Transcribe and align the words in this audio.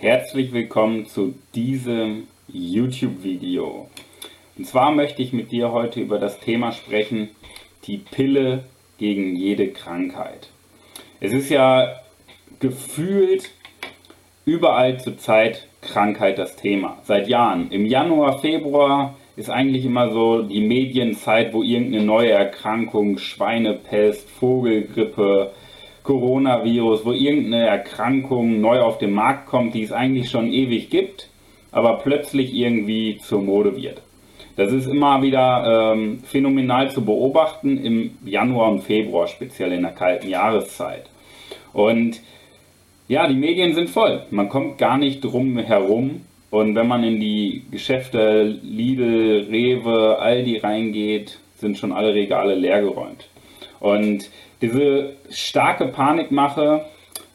Herzlich 0.00 0.54
willkommen 0.54 1.04
zu 1.04 1.34
diesem 1.54 2.26
YouTube-Video. 2.48 3.86
Und 4.56 4.66
zwar 4.66 4.92
möchte 4.92 5.20
ich 5.20 5.34
mit 5.34 5.52
dir 5.52 5.72
heute 5.72 6.00
über 6.00 6.18
das 6.18 6.40
Thema 6.40 6.72
sprechen, 6.72 7.28
die 7.84 7.98
Pille 7.98 8.64
gegen 8.96 9.36
jede 9.36 9.68
Krankheit. 9.68 10.48
Es 11.20 11.34
ist 11.34 11.50
ja 11.50 12.00
gefühlt 12.60 13.50
überall 14.46 14.98
zur 14.98 15.18
Zeit 15.18 15.68
Krankheit 15.82 16.38
das 16.38 16.56
Thema. 16.56 16.96
Seit 17.04 17.28
Jahren. 17.28 17.70
Im 17.70 17.84
Januar, 17.84 18.38
Februar 18.38 19.18
ist 19.36 19.50
eigentlich 19.50 19.84
immer 19.84 20.10
so 20.12 20.40
die 20.40 20.62
Medienzeit, 20.62 21.52
wo 21.52 21.62
irgendeine 21.62 22.06
neue 22.06 22.30
Erkrankung, 22.30 23.18
Schweinepest, 23.18 24.30
Vogelgrippe, 24.30 25.52
Coronavirus, 26.02 27.04
wo 27.04 27.12
irgendeine 27.12 27.66
Erkrankung 27.66 28.60
neu 28.60 28.80
auf 28.80 28.98
den 28.98 29.12
Markt 29.12 29.46
kommt, 29.46 29.74
die 29.74 29.82
es 29.82 29.92
eigentlich 29.92 30.30
schon 30.30 30.52
ewig 30.52 30.90
gibt, 30.90 31.28
aber 31.72 31.98
plötzlich 31.98 32.54
irgendwie 32.54 33.18
zur 33.18 33.42
Mode 33.42 33.76
wird. 33.76 34.02
Das 34.56 34.72
ist 34.72 34.86
immer 34.86 35.22
wieder 35.22 35.92
ähm, 35.94 36.20
phänomenal 36.24 36.90
zu 36.90 37.04
beobachten 37.04 37.78
im 37.78 38.18
Januar 38.24 38.70
und 38.70 38.82
Februar, 38.82 39.26
speziell 39.26 39.72
in 39.72 39.82
der 39.82 39.92
kalten 39.92 40.28
Jahreszeit. 40.28 41.08
Und 41.72 42.20
ja, 43.08 43.26
die 43.26 43.36
Medien 43.36 43.74
sind 43.74 43.90
voll. 43.90 44.22
Man 44.30 44.48
kommt 44.48 44.78
gar 44.78 44.98
nicht 44.98 45.20
drum 45.20 45.58
herum. 45.58 46.22
Und 46.50 46.74
wenn 46.74 46.88
man 46.88 47.04
in 47.04 47.20
die 47.20 47.64
Geschäfte 47.70 48.42
Lidl, 48.62 49.46
Rewe, 49.50 50.18
Aldi 50.18 50.58
reingeht, 50.58 51.38
sind 51.56 51.78
schon 51.78 51.92
alle 51.92 52.12
Regale 52.12 52.54
leergeräumt. 52.54 53.28
Und 53.80 54.30
diese 54.60 55.16
starke 55.30 55.86
Panikmache 55.86 56.84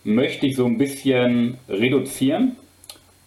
möchte 0.03 0.45
ich 0.45 0.55
so 0.55 0.66
ein 0.66 0.77
bisschen 0.77 1.58
reduzieren, 1.67 2.55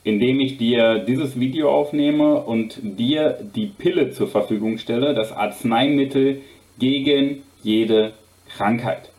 indem 0.04 0.40
ich 0.40 0.56
dir 0.56 1.01
dieses 1.01 1.38
Video 1.38 1.70
aufnehme 1.70 2.37
und 2.37 2.78
dir 2.82 3.38
die 3.54 3.66
Pille 3.66 4.12
zur 4.12 4.28
Verfügung 4.28 4.78
stelle, 4.78 5.15
das 5.15 5.32
Arzneimittel 5.32 6.43
gegen 6.78 7.43
jede 7.62 8.12
Krankheit. 8.48 9.10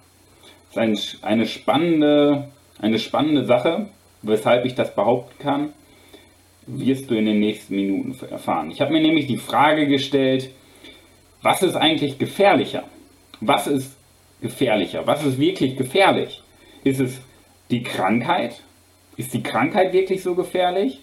Das 0.73 0.87
ist 0.87 1.23
eine 1.23 1.45
spannende, 1.45 2.49
eine 2.79 2.99
spannende 2.99 3.45
Sache, 3.45 3.89
weshalb 4.21 4.65
ich 4.65 4.75
das 4.75 4.95
behaupten 4.95 5.37
kann, 5.39 5.73
wirst 6.67 7.09
du 7.09 7.15
in 7.15 7.25
den 7.25 7.39
nächsten 7.39 7.75
Minuten 7.75 8.15
erfahren. 8.29 8.71
Ich 8.71 8.79
habe 8.79 8.93
mir 8.93 9.01
nämlich 9.01 9.27
die 9.27 9.37
Frage 9.37 9.87
gestellt, 9.87 10.51
was 11.41 11.63
ist 11.63 11.75
eigentlich 11.75 12.17
gefährlicher? 12.17 12.83
Was 13.41 13.67
ist 13.67 13.95
gefährlicher? 14.41 15.05
Was 15.07 15.25
ist 15.25 15.39
wirklich 15.39 15.77
gefährlich? 15.77 16.41
Ist 16.83 16.99
es 16.99 17.21
die 17.71 17.83
Krankheit? 17.83 18.61
Ist 19.15 19.33
die 19.33 19.43
Krankheit 19.43 19.93
wirklich 19.93 20.23
so 20.23 20.35
gefährlich? 20.35 21.01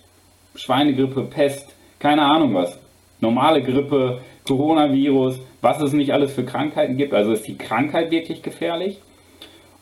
Schweinegrippe, 0.54 1.22
Pest, 1.22 1.74
keine 1.98 2.22
Ahnung 2.22 2.54
was. 2.54 2.78
Normale 3.20 3.62
Grippe, 3.62 4.20
Coronavirus, 4.46 5.40
was 5.62 5.80
es 5.80 5.92
nicht 5.92 6.12
alles 6.12 6.32
für 6.32 6.44
Krankheiten 6.44 6.96
gibt. 6.96 7.14
Also 7.14 7.32
ist 7.32 7.46
die 7.46 7.56
Krankheit 7.56 8.10
wirklich 8.10 8.42
gefährlich? 8.42 9.00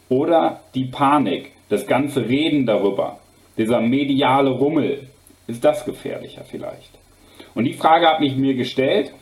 Oder 0.09 0.61
die 0.75 0.85
Panik, 0.85 1.53
das 1.69 1.87
ganze 1.87 2.29
Reden 2.29 2.67
darüber, 2.67 3.19
dieser 3.57 3.81
mediale 3.81 4.51
Rummel, 4.51 5.09
ist 5.47 5.65
das 5.65 5.85
gefährlicher 5.85 6.45
vielleicht? 6.45 6.91
Und 7.55 7.65
die 7.65 7.73
Frage 7.73 8.07
habe 8.07 8.25
ich 8.25 8.37
mir 8.37 8.55
gestellt 8.55 9.13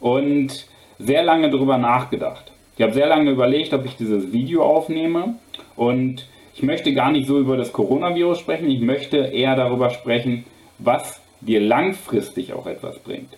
und 0.00 0.66
sehr 0.98 1.22
lange 1.22 1.50
darüber 1.50 1.78
nachgedacht. 1.78 2.52
Ich 2.80 2.82
habe 2.82 2.94
sehr 2.94 3.08
lange 3.08 3.30
überlegt, 3.30 3.74
ob 3.74 3.84
ich 3.84 3.96
dieses 3.96 4.32
Video 4.32 4.62
aufnehme 4.62 5.34
und 5.76 6.26
ich 6.54 6.62
möchte 6.62 6.94
gar 6.94 7.12
nicht 7.12 7.28
so 7.28 7.38
über 7.38 7.58
das 7.58 7.74
Coronavirus 7.74 8.38
sprechen, 8.38 8.70
ich 8.70 8.80
möchte 8.80 9.18
eher 9.18 9.54
darüber 9.54 9.90
sprechen, 9.90 10.46
was 10.78 11.20
dir 11.42 11.60
langfristig 11.60 12.54
auch 12.54 12.66
etwas 12.66 12.98
bringt. 13.00 13.36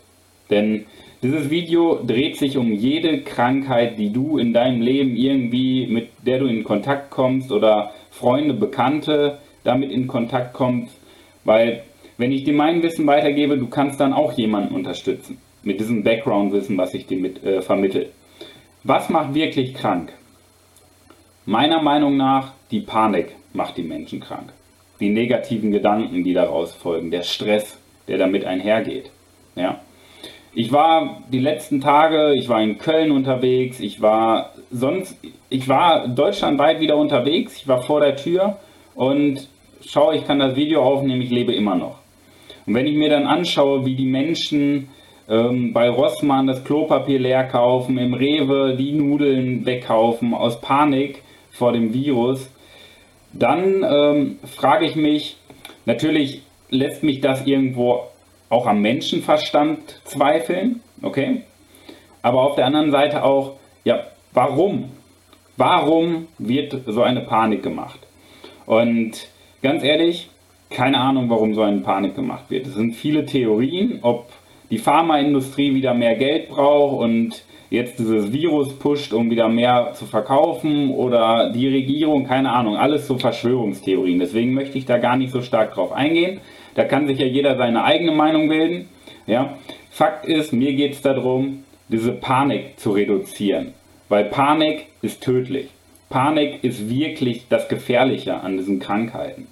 Denn 0.48 0.86
dieses 1.24 1.50
Video 1.50 1.98
dreht 2.06 2.36
sich 2.36 2.56
um 2.56 2.70
jede 2.70 3.22
Krankheit, 3.22 3.98
die 3.98 4.12
du 4.12 4.38
in 4.38 4.52
deinem 4.52 4.80
Leben 4.80 5.16
irgendwie, 5.16 5.88
mit 5.88 6.10
der 6.24 6.38
du 6.38 6.46
in 6.46 6.62
Kontakt 6.62 7.10
kommst 7.10 7.50
oder 7.50 7.90
Freunde, 8.12 8.54
Bekannte 8.54 9.38
damit 9.64 9.90
in 9.90 10.06
Kontakt 10.06 10.52
kommst, 10.52 10.96
weil 11.42 11.82
wenn 12.16 12.30
ich 12.30 12.44
dir 12.44 12.54
mein 12.54 12.80
Wissen 12.84 13.08
weitergebe, 13.08 13.58
du 13.58 13.66
kannst 13.66 13.98
dann 13.98 14.12
auch 14.12 14.34
jemanden 14.34 14.72
unterstützen 14.72 15.38
mit 15.64 15.80
diesem 15.80 16.04
Background-Wissen, 16.04 16.78
was 16.78 16.94
ich 16.94 17.08
dir 17.08 17.18
mit, 17.18 17.42
äh, 17.42 17.60
vermittel. 17.60 18.10
Was 18.84 19.08
macht 19.08 19.34
wirklich 19.34 19.74
krank? 19.74 20.12
Meiner 21.46 21.80
Meinung 21.80 22.16
nach, 22.16 22.52
die 22.72 22.80
Panik 22.80 23.36
macht 23.52 23.76
die 23.76 23.84
Menschen 23.84 24.18
krank. 24.18 24.52
Die 24.98 25.10
negativen 25.10 25.70
Gedanken, 25.70 26.24
die 26.24 26.34
daraus 26.34 26.72
folgen, 26.72 27.10
der 27.10 27.22
Stress, 27.22 27.78
der 28.08 28.18
damit 28.18 28.44
einhergeht. 28.44 29.10
Ja? 29.54 29.80
Ich 30.52 30.72
war 30.72 31.22
die 31.30 31.38
letzten 31.38 31.80
Tage, 31.80 32.34
ich 32.34 32.48
war 32.48 32.60
in 32.60 32.78
Köln 32.78 33.12
unterwegs, 33.12 33.78
ich 33.78 34.02
war 34.02 34.52
sonst, 34.70 35.16
ich 35.48 35.68
war 35.68 36.08
deutschlandweit 36.08 36.80
wieder 36.80 36.96
unterwegs, 36.96 37.56
ich 37.56 37.68
war 37.68 37.82
vor 37.82 38.00
der 38.00 38.16
Tür 38.16 38.58
und 38.94 39.48
schau, 39.84 40.12
ich 40.12 40.26
kann 40.26 40.40
das 40.40 40.56
Video 40.56 40.82
aufnehmen, 40.82 41.22
ich 41.22 41.30
lebe 41.30 41.54
immer 41.54 41.76
noch. 41.76 41.98
Und 42.66 42.74
wenn 42.74 42.86
ich 42.86 42.96
mir 42.96 43.08
dann 43.08 43.26
anschaue, 43.26 43.86
wie 43.86 43.94
die 43.94 44.06
Menschen 44.06 44.88
ähm, 45.32 45.72
bei 45.72 45.88
Rossmann 45.88 46.46
das 46.46 46.62
Klopapier 46.62 47.18
leer 47.18 47.44
kaufen, 47.44 47.96
im 47.96 48.12
Rewe 48.12 48.76
die 48.76 48.92
Nudeln 48.92 49.64
wegkaufen 49.64 50.34
aus 50.34 50.60
Panik 50.60 51.22
vor 51.50 51.72
dem 51.72 51.94
Virus, 51.94 52.50
dann 53.32 53.82
ähm, 53.82 54.38
frage 54.44 54.84
ich 54.84 54.94
mich, 54.94 55.38
natürlich 55.86 56.42
lässt 56.68 57.02
mich 57.02 57.22
das 57.22 57.46
irgendwo 57.46 58.02
auch 58.50 58.66
am 58.66 58.82
Menschenverstand 58.82 60.02
zweifeln, 60.04 60.80
okay? 61.00 61.42
Aber 62.20 62.42
auf 62.42 62.56
der 62.56 62.66
anderen 62.66 62.90
Seite 62.90 63.24
auch, 63.24 63.56
ja, 63.84 64.00
warum? 64.34 64.90
Warum 65.56 66.28
wird 66.38 66.82
so 66.86 67.02
eine 67.02 67.22
Panik 67.22 67.62
gemacht? 67.62 68.00
Und 68.66 69.28
ganz 69.62 69.82
ehrlich, 69.82 70.28
keine 70.68 70.98
Ahnung, 70.98 71.30
warum 71.30 71.54
so 71.54 71.62
eine 71.62 71.80
Panik 71.80 72.14
gemacht 72.14 72.50
wird. 72.50 72.66
Es 72.66 72.74
sind 72.74 72.94
viele 72.94 73.24
Theorien, 73.24 74.00
ob 74.02 74.30
die 74.72 74.78
Pharmaindustrie 74.78 75.74
wieder 75.74 75.92
mehr 75.92 76.14
Geld 76.14 76.48
braucht 76.48 76.98
und 76.98 77.44
jetzt 77.68 77.98
dieses 77.98 78.32
Virus 78.32 78.72
pusht, 78.78 79.12
um 79.12 79.30
wieder 79.30 79.46
mehr 79.46 79.92
zu 79.92 80.06
verkaufen 80.06 80.90
oder 80.90 81.52
die 81.52 81.68
Regierung, 81.68 82.24
keine 82.26 82.50
Ahnung, 82.50 82.78
alles 82.78 83.06
so 83.06 83.18
Verschwörungstheorien. 83.18 84.18
Deswegen 84.18 84.54
möchte 84.54 84.78
ich 84.78 84.86
da 84.86 84.96
gar 84.96 85.18
nicht 85.18 85.30
so 85.30 85.42
stark 85.42 85.74
drauf 85.74 85.92
eingehen. 85.92 86.40
Da 86.74 86.84
kann 86.84 87.06
sich 87.06 87.18
ja 87.18 87.26
jeder 87.26 87.58
seine 87.58 87.84
eigene 87.84 88.12
Meinung 88.12 88.48
bilden. 88.48 88.88
Ja. 89.26 89.58
Fakt 89.90 90.24
ist, 90.24 90.54
mir 90.54 90.72
geht 90.72 90.94
es 90.94 91.02
darum, 91.02 91.64
diese 91.88 92.12
Panik 92.12 92.78
zu 92.78 92.92
reduzieren, 92.92 93.74
weil 94.08 94.24
Panik 94.24 94.86
ist 95.02 95.22
tödlich. 95.22 95.68
Panik 96.08 96.64
ist 96.64 96.88
wirklich 96.88 97.46
das 97.50 97.68
Gefährliche 97.68 98.40
an 98.40 98.56
diesen 98.56 98.80
Krankheiten. 98.80 99.48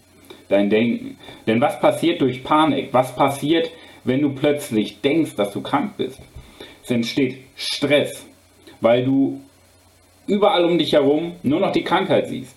Dein 0.49 0.71
Denken. 0.71 1.19
Denn 1.47 1.61
was 1.61 1.79
passiert 1.79 2.23
durch 2.23 2.43
Panik? 2.43 2.89
Was 2.93 3.15
passiert, 3.15 3.71
wenn 4.05 4.23
du 4.23 4.31
plötzlich 4.31 5.01
denkst, 5.01 5.37
dass 5.37 5.53
du 5.53 5.61
krank 5.61 5.93
bist. 5.97 6.21
Es 6.83 6.91
entsteht 6.91 7.39
Stress, 7.57 8.27
weil 8.81 9.05
du 9.05 9.41
überall 10.27 10.65
um 10.65 10.79
dich 10.79 10.93
herum 10.93 11.33
nur 11.43 11.61
noch 11.61 11.73
die 11.73 11.85
Krankheit 11.85 12.29
siehst. 12.29 12.57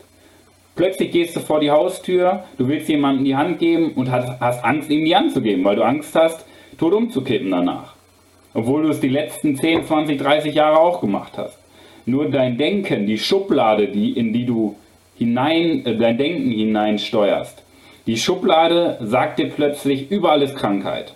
Plötzlich 0.76 1.12
gehst 1.12 1.36
du 1.36 1.40
vor 1.40 1.60
die 1.60 1.70
Haustür, 1.70 2.46
du 2.58 2.68
willst 2.68 2.90
jemandem 2.90 3.26
die 3.26 3.36
Hand 3.36 3.60
geben 3.60 3.92
und 3.94 4.10
hast, 4.10 4.42
Angst, 4.64 4.90
ihm 4.90 5.06
die 5.06 5.16
Hand 5.16 5.32
zu 5.32 5.42
geben, 5.42 5.64
weil 5.64 5.76
du 5.76 5.84
Angst 5.84 6.16
hast, 6.16 6.46
tot 6.80 6.94
umzukippen 6.94 7.52
danach. 7.52 7.94
Obwohl 8.56 8.84
du 8.84 8.90
es 8.90 9.00
die 9.00 9.10
letzten 9.10 9.56
10, 9.56 9.86
20, 9.86 10.18
30 10.18 10.56
Jahre 10.56 10.80
auch 10.80 11.00
gemacht 11.00 11.34
hast. 11.38 11.60
Nur 12.06 12.30
dein 12.30 12.58
Denken, 12.58 13.06
die 13.06 13.18
Schublade, 13.18 13.88
die, 13.88 14.12
in 14.14 14.34
die 14.34 14.46
du 14.46 14.76
hinein, 15.16 15.86
äh, 15.86 15.96
dein 15.96 16.18
Denken 16.18 16.52
hineinsteuerst, 16.52 17.64
die 18.08 18.18
Schublade 18.18 18.98
sagt 19.02 19.40
dir 19.40 19.50
plötzlich, 19.50 20.12
überall 20.12 20.42
ist 20.42 20.56
Krankheit. 20.56 21.16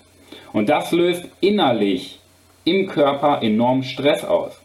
Und 0.54 0.70
das 0.70 0.92
löst 0.92 1.26
innerlich 1.42 2.20
im 2.64 2.88
Körper 2.88 3.42
enorm 3.42 3.84
Stress 3.84 4.26
aus. 4.26 4.60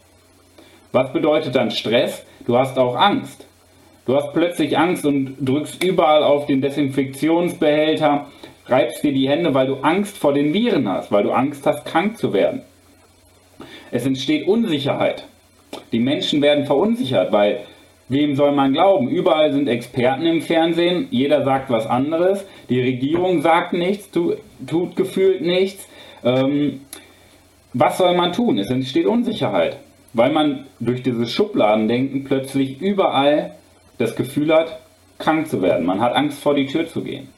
Was 0.91 1.11
bedeutet 1.11 1.55
dann 1.55 1.71
Stress? 1.71 2.25
Du 2.45 2.57
hast 2.57 2.77
auch 2.77 2.95
Angst. 2.95 3.47
Du 4.05 4.15
hast 4.15 4.33
plötzlich 4.33 4.77
Angst 4.77 5.05
und 5.05 5.37
drückst 5.39 5.83
überall 5.83 6.23
auf 6.23 6.45
den 6.45 6.61
Desinfektionsbehälter, 6.61 8.27
reibst 8.65 9.03
dir 9.03 9.13
die 9.13 9.29
Hände, 9.29 9.53
weil 9.53 9.67
du 9.67 9.75
Angst 9.77 10.17
vor 10.17 10.33
den 10.33 10.53
Viren 10.53 10.89
hast, 10.89 11.11
weil 11.11 11.23
du 11.23 11.31
Angst 11.31 11.65
hast, 11.65 11.85
krank 11.85 12.17
zu 12.17 12.33
werden. 12.33 12.63
Es 13.91 14.05
entsteht 14.05 14.47
Unsicherheit. 14.47 15.25
Die 15.91 15.99
Menschen 15.99 16.41
werden 16.41 16.65
verunsichert, 16.65 17.31
weil 17.31 17.61
wem 18.09 18.35
soll 18.35 18.51
man 18.51 18.73
glauben? 18.73 19.09
Überall 19.09 19.51
sind 19.51 19.67
Experten 19.67 20.25
im 20.25 20.41
Fernsehen, 20.41 21.07
jeder 21.11 21.43
sagt 21.43 21.69
was 21.69 21.85
anderes, 21.87 22.45
die 22.69 22.81
Regierung 22.81 23.41
sagt 23.41 23.73
nichts, 23.73 24.11
tu, 24.11 24.35
tut 24.67 24.95
gefühlt 24.95 25.41
nichts. 25.41 25.87
Ähm, 26.23 26.81
was 27.73 27.97
soll 27.97 28.15
man 28.15 28.33
tun? 28.33 28.59
Es 28.59 28.69
entsteht 28.69 29.07
Unsicherheit, 29.07 29.77
weil 30.13 30.31
man 30.31 30.65
durch 30.79 31.01
dieses 31.01 31.31
Schubladendenken 31.31 32.23
plötzlich 32.23 32.79
überall 32.81 33.55
das 33.97 34.15
Gefühl 34.15 34.53
hat, 34.53 34.79
krank 35.17 35.47
zu 35.47 35.61
werden. 35.61 35.85
Man 35.85 36.01
hat 36.01 36.13
Angst 36.13 36.41
vor 36.41 36.53
die 36.53 36.67
Tür 36.67 36.87
zu 36.87 37.03
gehen. 37.03 37.29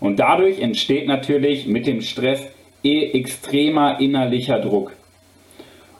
Und 0.00 0.18
dadurch 0.18 0.60
entsteht 0.60 1.06
natürlich 1.06 1.66
mit 1.66 1.86
dem 1.86 2.00
Stress 2.00 2.46
eh 2.82 3.12
extremer 3.12 4.00
innerlicher 4.00 4.58
Druck. 4.58 4.92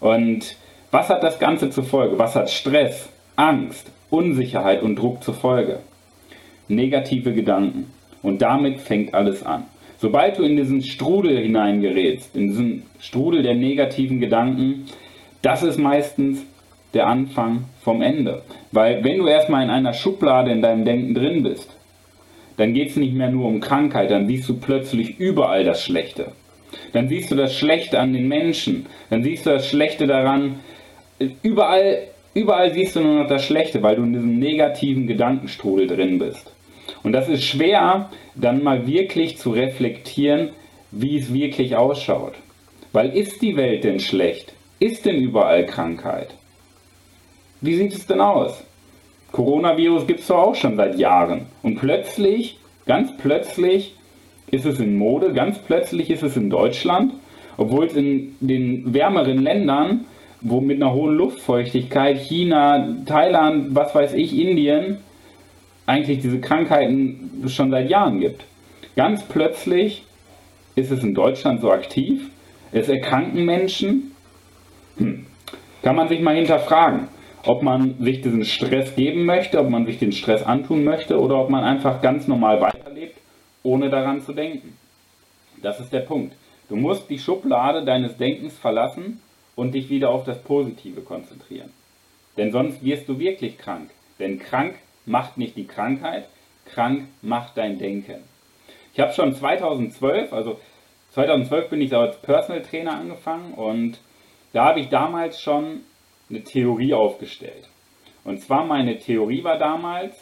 Und 0.01 0.57
was 0.91 1.09
hat 1.09 1.23
das 1.23 1.39
Ganze 1.39 1.71
zur 1.71 1.85
Folge? 1.85 2.19
Was 2.19 2.35
hat 2.35 2.51
Stress, 2.51 3.09
Angst, 3.43 3.91
Unsicherheit 4.09 4.83
und 4.83 4.95
Druck 4.95 5.25
zur 5.25 5.35
Folge? 5.35 5.81
Negative 6.69 7.33
Gedanken. 7.33 7.91
Und 8.23 8.41
damit 8.41 8.79
fängt 8.79 9.15
alles 9.15 9.45
an. 9.45 9.65
Sobald 9.99 10.39
du 10.39 10.45
in 10.45 10.57
diesen 10.57 10.81
Strudel 10.81 11.39
hineingerätst, 11.39 12.37
in 12.37 12.49
diesen 12.49 12.83
Strudel 13.01 13.43
der 13.43 13.57
negativen 13.57 14.21
Gedanken, 14.21 14.87
das 15.43 15.65
ist 15.65 15.77
meistens 15.77 16.45
der 16.95 17.09
Anfang 17.09 17.65
vom 17.81 18.01
Ende. 18.01 18.43
Weil 18.71 19.03
wenn 19.03 19.19
du 19.19 19.27
erstmal 19.27 19.65
in 19.65 19.71
einer 19.71 19.93
Schublade 19.93 20.53
in 20.53 20.63
deinem 20.63 20.85
Denken 20.85 21.15
drin 21.15 21.43
bist, 21.43 21.69
dann 22.59 22.75
geht 22.75 22.91
es 22.91 22.97
nicht 22.97 23.15
mehr 23.15 23.31
nur 23.31 23.47
um 23.47 23.59
Krankheit, 23.59 24.13
dann 24.13 24.29
siehst 24.29 24.49
du 24.49 24.57
plötzlich 24.57 25.19
überall 25.19 25.65
das 25.65 25.83
Schlechte. 25.83 26.31
Dann 26.93 27.09
siehst 27.09 27.33
du 27.33 27.35
das 27.35 27.57
Schlechte 27.57 27.99
an 27.99 28.13
den 28.13 28.29
Menschen, 28.29 28.87
dann 29.11 29.25
siehst 29.25 29.47
du 29.47 29.51
das 29.51 29.69
Schlechte 29.69 30.07
daran, 30.07 30.61
überall, 31.43 32.07
überall 32.35 32.73
siehst 32.73 32.97
du 32.97 33.01
nur 33.01 33.23
noch 33.23 33.29
das 33.29 33.45
Schlechte, 33.45 33.83
weil 33.83 33.97
du 33.97 34.03
in 34.03 34.13
diesem 34.13 34.39
negativen 34.39 35.07
Gedankenstrudel 35.07 35.87
drin 35.87 36.19
bist. 36.19 36.53
Und 37.03 37.13
das 37.13 37.29
ist 37.29 37.45
schwer, 37.45 38.11
dann 38.35 38.63
mal 38.63 38.87
wirklich 38.87 39.39
zu 39.39 39.51
reflektieren, 39.51 40.51
wie 40.91 41.19
es 41.19 41.33
wirklich 41.33 41.77
ausschaut. 41.77 42.35
Weil 42.93 43.11
ist 43.17 43.41
die 43.43 43.57
Welt 43.57 43.85
denn 43.85 44.01
schlecht? 44.01 44.53
Ist 44.79 45.07
denn 45.07 45.17
überall 45.17 45.67
Krankheit? 45.67 46.35
Wie 47.61 47.77
sieht 47.77 47.93
es 47.93 48.07
denn 48.07 48.21
aus? 48.21 48.65
Coronavirus 49.33 50.07
gibt 50.07 50.21
es 50.21 50.27
doch 50.27 50.39
auch 50.39 50.55
schon 50.55 50.77
seit 50.77 50.99
Jahren. 50.99 51.47
Und 51.63 51.77
plötzlich, 51.77 52.59
ganz 52.87 53.17
plötzlich, 53.17 53.95
ist 54.51 54.67
es 54.67 54.79
in 54.79 54.97
Mode, 54.97 55.33
ganz 55.33 55.59
plötzlich 55.59 56.11
ist 56.11 56.23
es 56.23 56.37
in 56.37 56.51
Deutschland, 56.51 57.15
obwohl 57.57 57.87
es 57.87 57.95
in 57.95 58.37
den 58.41 58.93
wärmeren 58.93 59.43
Ländern, 59.43 60.05
wo 60.43 60.61
mit 60.61 60.83
einer 60.83 60.93
hohen 60.93 61.17
Luftfeuchtigkeit, 61.17 62.19
China, 62.19 62.97
Thailand, 63.07 63.75
was 63.75 63.95
weiß 63.95 64.15
ich, 64.15 64.37
Indien, 64.39 64.99
eigentlich 65.87 66.21
diese 66.21 66.41
Krankheiten 66.41 67.45
schon 67.49 67.71
seit 67.71 67.89
Jahren 67.89 68.21
gibt. 68.21 68.45
Ganz 68.97 69.23
plötzlich 69.23 70.05
ist 70.75 70.91
es 70.91 71.03
in 71.03 71.15
Deutschland 71.15 71.61
so 71.61 71.71
aktiv, 71.71 72.31
es 72.73 72.89
erkranken 72.89 73.45
Menschen. 73.45 74.13
Hm. 74.97 75.27
Kann 75.83 75.97
man 75.97 76.09
sich 76.09 76.21
mal 76.21 76.35
hinterfragen, 76.35 77.09
ob 77.45 77.63
man 77.63 77.97
sich 78.01 78.21
diesen 78.21 78.45
Stress 78.45 78.95
geben 78.95 79.25
möchte, 79.25 79.59
ob 79.59 79.69
man 79.69 79.87
sich 79.87 79.99
den 79.99 80.13
Stress 80.13 80.43
antun 80.43 80.85
möchte 80.85 81.21
oder 81.21 81.39
ob 81.39 81.51
man 81.51 81.65
einfach 81.65 82.01
ganz 82.01 82.29
normal 82.29 82.61
weiterlebt, 82.61 83.17
ohne 83.63 83.91
daran 83.91 84.21
zu 84.23 84.33
denken. 84.33 84.77
Das 85.61 85.81
ist 85.81 85.93
der 85.93 86.01
Punkt. 86.01 86.35
Du 86.69 86.77
musst 86.77 87.11
die 87.11 87.19
Schublade 87.19 87.85
deines 87.85 88.17
Denkens 88.17 88.57
verlassen 88.59 89.21
und 89.57 89.75
dich 89.75 89.91
wieder 89.91 90.11
auf 90.11 90.25
das 90.25 90.43
Positive 90.43 91.03
konzentrieren. 91.03 91.71
Denn 92.37 92.53
sonst 92.53 92.83
wirst 92.83 93.09
du 93.09 93.19
wirklich 93.19 93.59
krank. 93.59 93.91
Denn 94.19 94.39
krank 94.39 94.77
macht 95.05 95.37
nicht 95.37 95.57
die 95.57 95.67
Krankheit, 95.67 96.29
krank 96.67 97.09
macht 97.21 97.57
dein 97.57 97.79
Denken. 97.79 98.23
Ich 98.93 99.01
habe 99.01 99.13
schon 99.13 99.35
2012, 99.35 100.33
also 100.33 100.59
2012 101.11 101.71
bin 101.71 101.81
ich 101.81 101.95
als 101.95 102.21
Personal 102.23 102.63
Trainer 102.63 102.99
angefangen 102.99 103.55
und 103.55 103.99
da 104.53 104.67
habe 104.67 104.81
ich 104.81 104.89
damals 104.89 105.41
schon 105.41 105.81
eine 106.31 106.43
Theorie 106.43 106.95
aufgestellt. 106.95 107.69
Und 108.25 108.41
zwar 108.41 108.65
meine 108.65 108.99
Theorie 108.99 109.43
war 109.45 109.59
damals, 109.59 110.17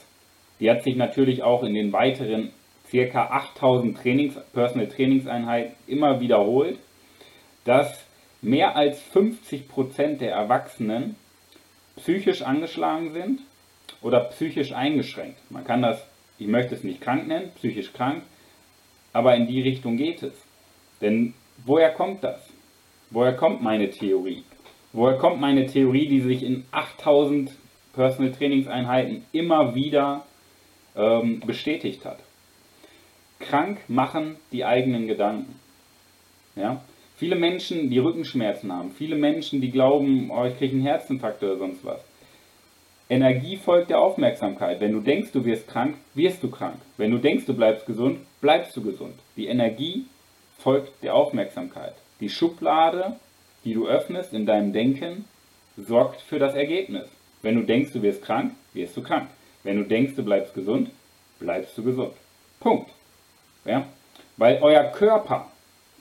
die 0.59 0.71
hat 0.71 0.83
sich 0.83 0.97
natürlich 0.97 1.43
auch 1.43 1.63
in 1.63 1.75
den 1.75 1.93
weiteren 1.93 2.53
ca. 2.91 3.27
8000 3.27 3.97
Trainings, 3.97 4.35
Personal 4.53 4.89
Trainingseinheiten 4.89 5.75
immer 5.87 6.21
wiederholt, 6.21 6.79
dass 7.65 8.05
mehr 8.43 8.77
als 8.77 9.03
50% 9.15 10.19
der 10.19 10.33
Erwachsenen 10.33 11.17
psychisch 11.97 12.43
angeschlagen 12.43 13.13
sind 13.13 13.41
oder 14.03 14.21
psychisch 14.21 14.73
eingeschränkt. 14.73 15.39
Man 15.51 15.65
kann 15.65 15.83
das, 15.83 16.05
ich 16.39 16.47
möchte 16.47 16.75
es 16.75 16.85
nicht 16.85 17.01
krank 17.01 17.27
nennen, 17.27 17.51
psychisch 17.57 17.93
krank, 17.93 18.23
aber 19.13 19.35
in 19.37 19.47
die 19.47 19.61
Richtung 19.61 19.97
geht 19.97 20.23
es. 20.23 20.35
Denn 21.01 21.35
woher 21.65 21.93
kommt 21.93 22.25
das? 22.25 22.41
Woher 23.11 23.35
kommt 23.35 23.63
meine 23.63 23.91
Theorie? 23.91 24.45
Woher 24.93 25.19
kommt 25.19 25.41
meine 25.41 25.67
Theorie, 25.67 26.09
die 26.09 26.21
sich 26.21 26.43
in 26.43 26.65
8000 26.71 27.51
Personal 27.93 28.33
Trainingseinheiten 28.33 29.25
immer 29.33 29.75
wieder 29.75 30.25
ähm, 30.97 31.41
bestätigt 31.41 32.05
hat? 32.05 32.19
Krank 33.41 33.79
machen 33.89 34.37
die 34.53 34.65
eigenen 34.65 35.07
Gedanken. 35.07 35.59
Ja? 36.57 36.83
Viele 37.21 37.37
Menschen, 37.37 37.91
die 37.91 37.99
Rückenschmerzen 37.99 38.73
haben, 38.73 38.93
viele 38.93 39.15
Menschen, 39.15 39.61
die 39.61 39.71
glauben, 39.71 40.31
oh, 40.31 40.47
ich 40.47 40.57
kriege 40.57 40.73
einen 40.73 40.87
Herzinfarkt 40.87 41.43
oder 41.43 41.59
sonst 41.59 41.85
was. 41.85 42.01
Energie 43.11 43.59
folgt 43.59 43.91
der 43.91 44.01
Aufmerksamkeit. 44.01 44.81
Wenn 44.81 44.93
du 44.93 45.01
denkst, 45.01 45.31
du 45.33 45.45
wirst 45.45 45.69
krank, 45.69 45.97
wirst 46.15 46.43
du 46.43 46.51
krank. 46.51 46.77
Wenn 46.97 47.11
du 47.11 47.19
denkst, 47.19 47.45
du 47.45 47.53
bleibst 47.53 47.85
gesund, 47.85 48.21
bleibst 48.41 48.75
du 48.75 48.83
gesund. 48.83 49.13
Die 49.37 49.49
Energie 49.49 50.07
folgt 50.57 51.03
der 51.03 51.15
Aufmerksamkeit. 51.15 51.93
Die 52.21 52.31
Schublade, 52.31 53.17
die 53.67 53.75
du 53.75 53.87
öffnest 53.87 54.33
in 54.33 54.47
deinem 54.47 54.73
Denken, 54.73 55.27
sorgt 55.77 56.23
für 56.23 56.39
das 56.39 56.55
Ergebnis. 56.55 57.07
Wenn 57.43 57.57
du 57.57 57.65
denkst, 57.65 57.93
du 57.93 58.01
wirst 58.01 58.23
krank, 58.23 58.55
wirst 58.73 58.97
du 58.97 59.03
krank. 59.03 59.29
Wenn 59.63 59.77
du 59.77 59.85
denkst, 59.85 60.15
du 60.17 60.23
bleibst 60.23 60.55
gesund, 60.55 60.91
bleibst 61.39 61.77
du 61.77 61.85
gesund. 61.85 62.15
Punkt. 62.61 62.91
Ja? 63.67 63.87
Weil 64.39 64.59
euer 64.63 64.85
Körper, 64.85 65.51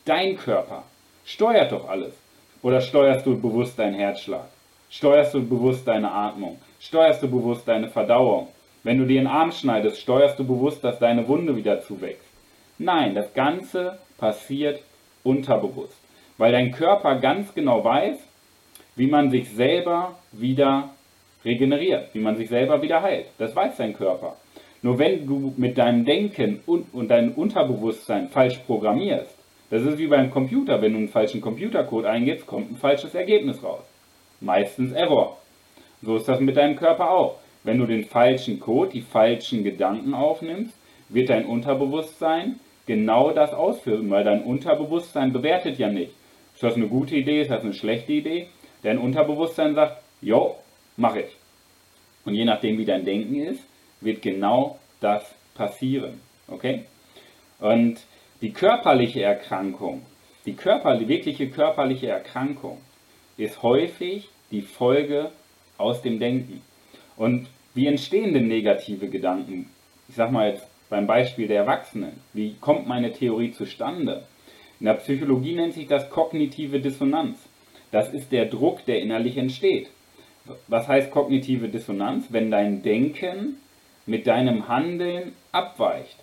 dein 0.05 0.37
Körper, 0.37 0.85
steuert 1.33 1.71
doch 1.71 1.87
alles. 1.87 2.13
Oder 2.61 2.81
steuerst 2.81 3.25
du 3.25 3.39
bewusst 3.39 3.79
deinen 3.79 3.95
Herzschlag? 3.95 4.49
Steuerst 4.89 5.33
du 5.33 5.47
bewusst 5.47 5.87
deine 5.87 6.11
Atmung? 6.11 6.57
steuerst 6.79 7.21
du 7.21 7.29
bewusst 7.29 7.67
deine 7.67 7.89
Verdauung. 7.89 8.47
Wenn 8.83 8.97
du 8.97 9.05
dir 9.05 9.19
den 9.19 9.27
Arm 9.27 9.51
schneidest, 9.51 9.99
steuerst 9.99 10.39
du 10.39 10.45
bewusst, 10.45 10.83
dass 10.83 10.99
deine 10.99 11.27
Wunde 11.27 11.55
wieder 11.55 11.81
zuwächst. 11.81 12.25
Nein, 12.77 13.13
das 13.13 13.33
Ganze 13.33 13.99
passiert 14.17 14.81
unterbewusst, 15.23 15.97
weil 16.37 16.53
dein 16.53 16.71
Körper 16.71 17.15
ganz 17.15 17.53
genau 17.53 17.83
weiß, 17.83 18.17
wie 18.95 19.07
man 19.07 19.29
sich 19.29 19.49
selber 19.49 20.17
wieder 20.31 20.89
regeneriert, 21.43 22.09
wie 22.13 22.19
man 22.19 22.37
sich 22.37 22.49
selber 22.49 22.81
wieder 22.81 23.01
heilt. 23.01 23.27
Das 23.37 23.55
weiß 23.55 23.77
dein 23.77 23.93
Körper. 23.93 24.37
Nur 24.81 24.97
wenn 24.97 25.27
du 25.27 25.53
mit 25.57 25.77
deinem 25.77 26.05
Denken 26.05 26.61
und, 26.65 26.93
und 26.93 27.09
deinem 27.09 27.33
Unterbewusstsein 27.33 28.29
falsch 28.29 28.59
programmierst, 28.59 29.35
das 29.69 29.83
ist 29.83 29.97
wie 29.97 30.07
beim 30.07 30.31
Computer, 30.31 30.81
wenn 30.81 30.93
du 30.93 30.99
einen 30.99 31.09
falschen 31.09 31.41
Computercode 31.41 32.05
eingibst, 32.05 32.47
kommt 32.47 32.71
ein 32.71 32.77
falsches 32.77 33.13
Ergebnis 33.13 33.63
raus. 33.63 33.83
Meistens 34.41 34.91
Error. 34.93 35.37
So 36.01 36.15
ist 36.15 36.27
das 36.27 36.39
mit 36.39 36.57
deinem 36.57 36.75
Körper 36.75 37.11
auch. 37.11 37.35
Wenn 37.63 37.77
du 37.77 37.85
den 37.85 38.05
falschen 38.05 38.59
Code, 38.59 38.91
die 38.91 39.01
falschen 39.01 39.63
Gedanken 39.63 40.13
aufnimmst, 40.13 40.73
wird 41.09 41.29
dein 41.29 41.45
Unterbewusstsein 41.45 42.59
genau 42.85 43.31
das 43.31 43.53
ausführen, 43.53 44.09
weil 44.09 44.23
dein 44.23 44.43
Unterbewusstsein 44.43 45.33
bewertet 45.33 45.77
ja 45.77 45.89
nicht. 45.89 46.13
Ist 46.53 46.63
das 46.63 46.75
eine 46.75 46.87
gute 46.87 47.15
Idee, 47.15 47.41
ist 47.41 47.51
das 47.51 47.63
eine 47.63 47.73
schlechte 47.73 48.13
Idee? 48.13 48.47
Dein 48.81 48.97
Unterbewusstsein 48.97 49.75
sagt, 49.75 50.01
jo, 50.21 50.55
mach 50.97 51.15
ich. 51.15 51.35
Und 52.25 52.33
je 52.33 52.45
nachdem, 52.45 52.77
wie 52.77 52.85
dein 52.85 53.05
Denken 53.05 53.35
ist, 53.35 53.61
wird 54.01 54.21
genau 54.21 54.79
das 55.01 55.23
passieren. 55.53 56.21
Okay? 56.47 56.85
Und 57.59 57.99
die 58.41 58.51
körperliche 58.51 59.21
Erkrankung, 59.21 60.03
die, 60.45 60.53
Körper, 60.53 60.97
die 60.97 61.07
wirkliche 61.07 61.49
körperliche 61.49 62.07
Erkrankung 62.07 62.77
ist 63.37 63.61
häufig 63.63 64.29
die 64.51 64.61
Folge 64.61 65.31
aus 65.77 66.01
dem 66.01 66.19
Denken. 66.19 66.61
Und 67.17 67.47
wie 67.73 67.87
entstehen 67.87 68.33
denn 68.33 68.47
negative 68.47 69.09
Gedanken? 69.09 69.69
Ich 70.07 70.15
sage 70.15 70.31
mal 70.31 70.49
jetzt 70.49 70.67
beim 70.89 71.05
Beispiel 71.05 71.47
der 71.47 71.57
Erwachsenen. 71.57 72.21
Wie 72.33 72.55
kommt 72.59 72.87
meine 72.87 73.13
Theorie 73.13 73.51
zustande? 73.51 74.23
In 74.79 74.85
der 74.85 74.95
Psychologie 74.95 75.55
nennt 75.55 75.73
sich 75.73 75.87
das 75.87 76.09
kognitive 76.09 76.79
Dissonanz. 76.79 77.37
Das 77.91 78.13
ist 78.13 78.31
der 78.31 78.45
Druck, 78.45 78.85
der 78.85 79.01
innerlich 79.01 79.37
entsteht. 79.37 79.89
Was 80.67 80.87
heißt 80.87 81.11
kognitive 81.11 81.67
Dissonanz? 81.67 82.27
Wenn 82.29 82.49
dein 82.49 82.81
Denken 82.81 83.57
mit 84.05 84.25
deinem 84.25 84.67
Handeln 84.67 85.33
abweicht. 85.51 86.17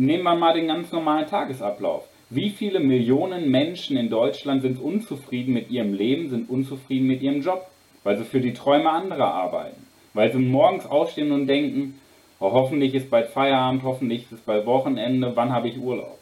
Nehmen 0.00 0.24
wir 0.24 0.34
mal 0.34 0.54
den 0.54 0.68
ganz 0.68 0.90
normalen 0.92 1.26
Tagesablauf. 1.26 2.08
Wie 2.30 2.50
viele 2.50 2.80
Millionen 2.80 3.50
Menschen 3.50 3.96
in 3.96 4.08
Deutschland 4.08 4.62
sind 4.62 4.80
unzufrieden 4.80 5.52
mit 5.52 5.70
ihrem 5.70 5.92
Leben, 5.92 6.30
sind 6.30 6.48
unzufrieden 6.48 7.06
mit 7.06 7.22
ihrem 7.22 7.42
Job? 7.42 7.66
weil 8.02 8.16
sie 8.16 8.24
für 8.24 8.40
die 8.40 8.52
Träume 8.52 8.90
anderer 8.90 9.34
arbeiten, 9.34 9.86
weil 10.14 10.32
sie 10.32 10.38
morgens 10.38 10.86
aufstehen 10.86 11.32
und 11.32 11.46
denken, 11.46 12.00
oh, 12.38 12.52
hoffentlich 12.52 12.94
ist 12.94 13.10
bald 13.10 13.28
Feierabend, 13.28 13.82
hoffentlich 13.82 14.22
ist 14.22 14.32
es 14.32 14.40
bald 14.40 14.66
Wochenende, 14.66 15.32
wann 15.34 15.52
habe 15.52 15.68
ich 15.68 15.78
Urlaub? 15.78 16.18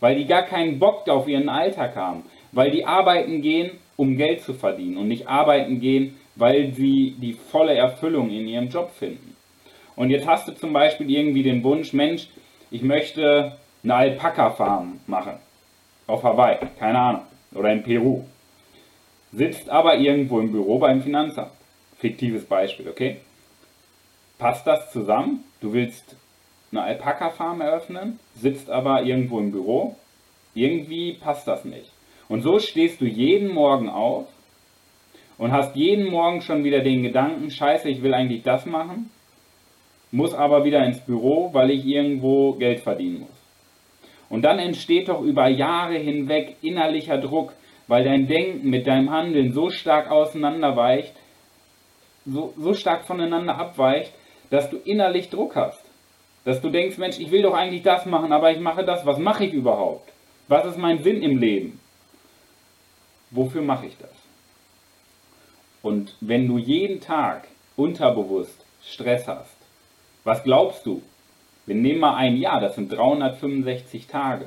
Weil 0.00 0.16
die 0.16 0.26
gar 0.26 0.42
keinen 0.42 0.78
Bock 0.78 1.08
auf 1.08 1.28
ihren 1.28 1.48
Alltag 1.48 1.94
haben, 1.94 2.24
weil 2.50 2.70
die 2.70 2.84
arbeiten 2.84 3.40
gehen, 3.40 3.70
um 3.96 4.16
Geld 4.16 4.40
zu 4.40 4.54
verdienen 4.54 4.96
und 4.96 5.08
nicht 5.08 5.28
arbeiten 5.28 5.80
gehen, 5.80 6.16
weil 6.34 6.72
sie 6.72 7.14
die 7.18 7.34
volle 7.34 7.74
Erfüllung 7.74 8.30
in 8.30 8.48
ihrem 8.48 8.68
Job 8.68 8.90
finden. 8.90 9.36
Und 9.94 10.10
jetzt 10.10 10.26
hast 10.26 10.48
du 10.48 10.52
zum 10.52 10.72
Beispiel 10.72 11.08
irgendwie 11.10 11.42
den 11.42 11.62
Wunsch, 11.62 11.92
Mensch, 11.92 12.28
ich 12.72 12.82
möchte 12.82 13.58
eine 13.84 13.94
Alpaka-Farm 13.94 15.00
machen. 15.06 15.34
Auf 16.06 16.22
Hawaii, 16.22 16.56
keine 16.78 16.98
Ahnung. 16.98 17.22
Oder 17.54 17.70
in 17.70 17.82
Peru. 17.82 18.24
Sitzt 19.30 19.68
aber 19.68 19.96
irgendwo 19.98 20.40
im 20.40 20.52
Büro 20.52 20.78
beim 20.78 21.02
Finanzamt. 21.02 21.52
Fiktives 21.98 22.44
Beispiel, 22.46 22.88
okay? 22.88 23.18
Passt 24.38 24.66
das 24.66 24.90
zusammen? 24.90 25.44
Du 25.60 25.74
willst 25.74 26.16
eine 26.70 26.82
Alpaka-Farm 26.82 27.60
eröffnen, 27.60 28.18
sitzt 28.34 28.70
aber 28.70 29.02
irgendwo 29.02 29.38
im 29.38 29.52
Büro. 29.52 29.96
Irgendwie 30.54 31.12
passt 31.12 31.46
das 31.46 31.66
nicht. 31.66 31.92
Und 32.28 32.40
so 32.40 32.58
stehst 32.58 33.02
du 33.02 33.04
jeden 33.04 33.52
Morgen 33.52 33.90
auf 33.90 34.26
und 35.36 35.52
hast 35.52 35.76
jeden 35.76 36.06
Morgen 36.06 36.40
schon 36.40 36.64
wieder 36.64 36.80
den 36.80 37.02
Gedanken, 37.02 37.50
scheiße, 37.50 37.90
ich 37.90 38.02
will 38.02 38.14
eigentlich 38.14 38.42
das 38.42 38.64
machen, 38.64 39.10
muss 40.12 40.34
aber 40.34 40.64
wieder 40.64 40.84
ins 40.84 41.00
Büro, 41.00 41.52
weil 41.52 41.70
ich 41.70 41.84
irgendwo 41.84 42.52
Geld 42.52 42.80
verdienen 42.80 43.20
muss. 43.20 43.42
Und 44.28 44.42
dann 44.42 44.58
entsteht 44.58 45.08
doch 45.08 45.20
über 45.22 45.48
Jahre 45.48 45.96
hinweg 45.96 46.56
innerlicher 46.62 47.18
Druck, 47.18 47.52
weil 47.88 48.04
dein 48.04 48.28
Denken 48.28 48.70
mit 48.70 48.86
deinem 48.86 49.10
Handeln 49.10 49.52
so 49.52 49.70
stark 49.70 50.10
auseinanderweicht, 50.10 51.14
so, 52.24 52.54
so 52.56 52.72
stark 52.74 53.04
voneinander 53.04 53.58
abweicht, 53.58 54.12
dass 54.50 54.70
du 54.70 54.76
innerlich 54.76 55.30
Druck 55.30 55.56
hast. 55.56 55.82
Dass 56.44 56.60
du 56.60 56.70
denkst, 56.70 56.98
Mensch, 56.98 57.18
ich 57.18 57.30
will 57.30 57.42
doch 57.42 57.54
eigentlich 57.54 57.82
das 57.82 58.06
machen, 58.06 58.32
aber 58.32 58.52
ich 58.52 58.60
mache 58.60 58.84
das. 58.84 59.06
Was 59.06 59.18
mache 59.18 59.44
ich 59.44 59.52
überhaupt? 59.52 60.12
Was 60.48 60.66
ist 60.66 60.78
mein 60.78 61.02
Sinn 61.02 61.22
im 61.22 61.38
Leben? 61.38 61.80
Wofür 63.30 63.62
mache 63.62 63.86
ich 63.86 63.96
das? 63.98 64.10
Und 65.82 66.16
wenn 66.20 66.46
du 66.46 66.58
jeden 66.58 67.00
Tag 67.00 67.48
unterbewusst 67.76 68.64
Stress 68.82 69.26
hast, 69.26 69.61
was 70.24 70.42
glaubst 70.42 70.86
du? 70.86 71.02
Wir 71.66 71.74
nehmen 71.74 72.00
mal 72.00 72.16
ein 72.16 72.36
Jahr, 72.36 72.60
das 72.60 72.74
sind 72.74 72.92
365 72.92 74.06
Tage. 74.06 74.46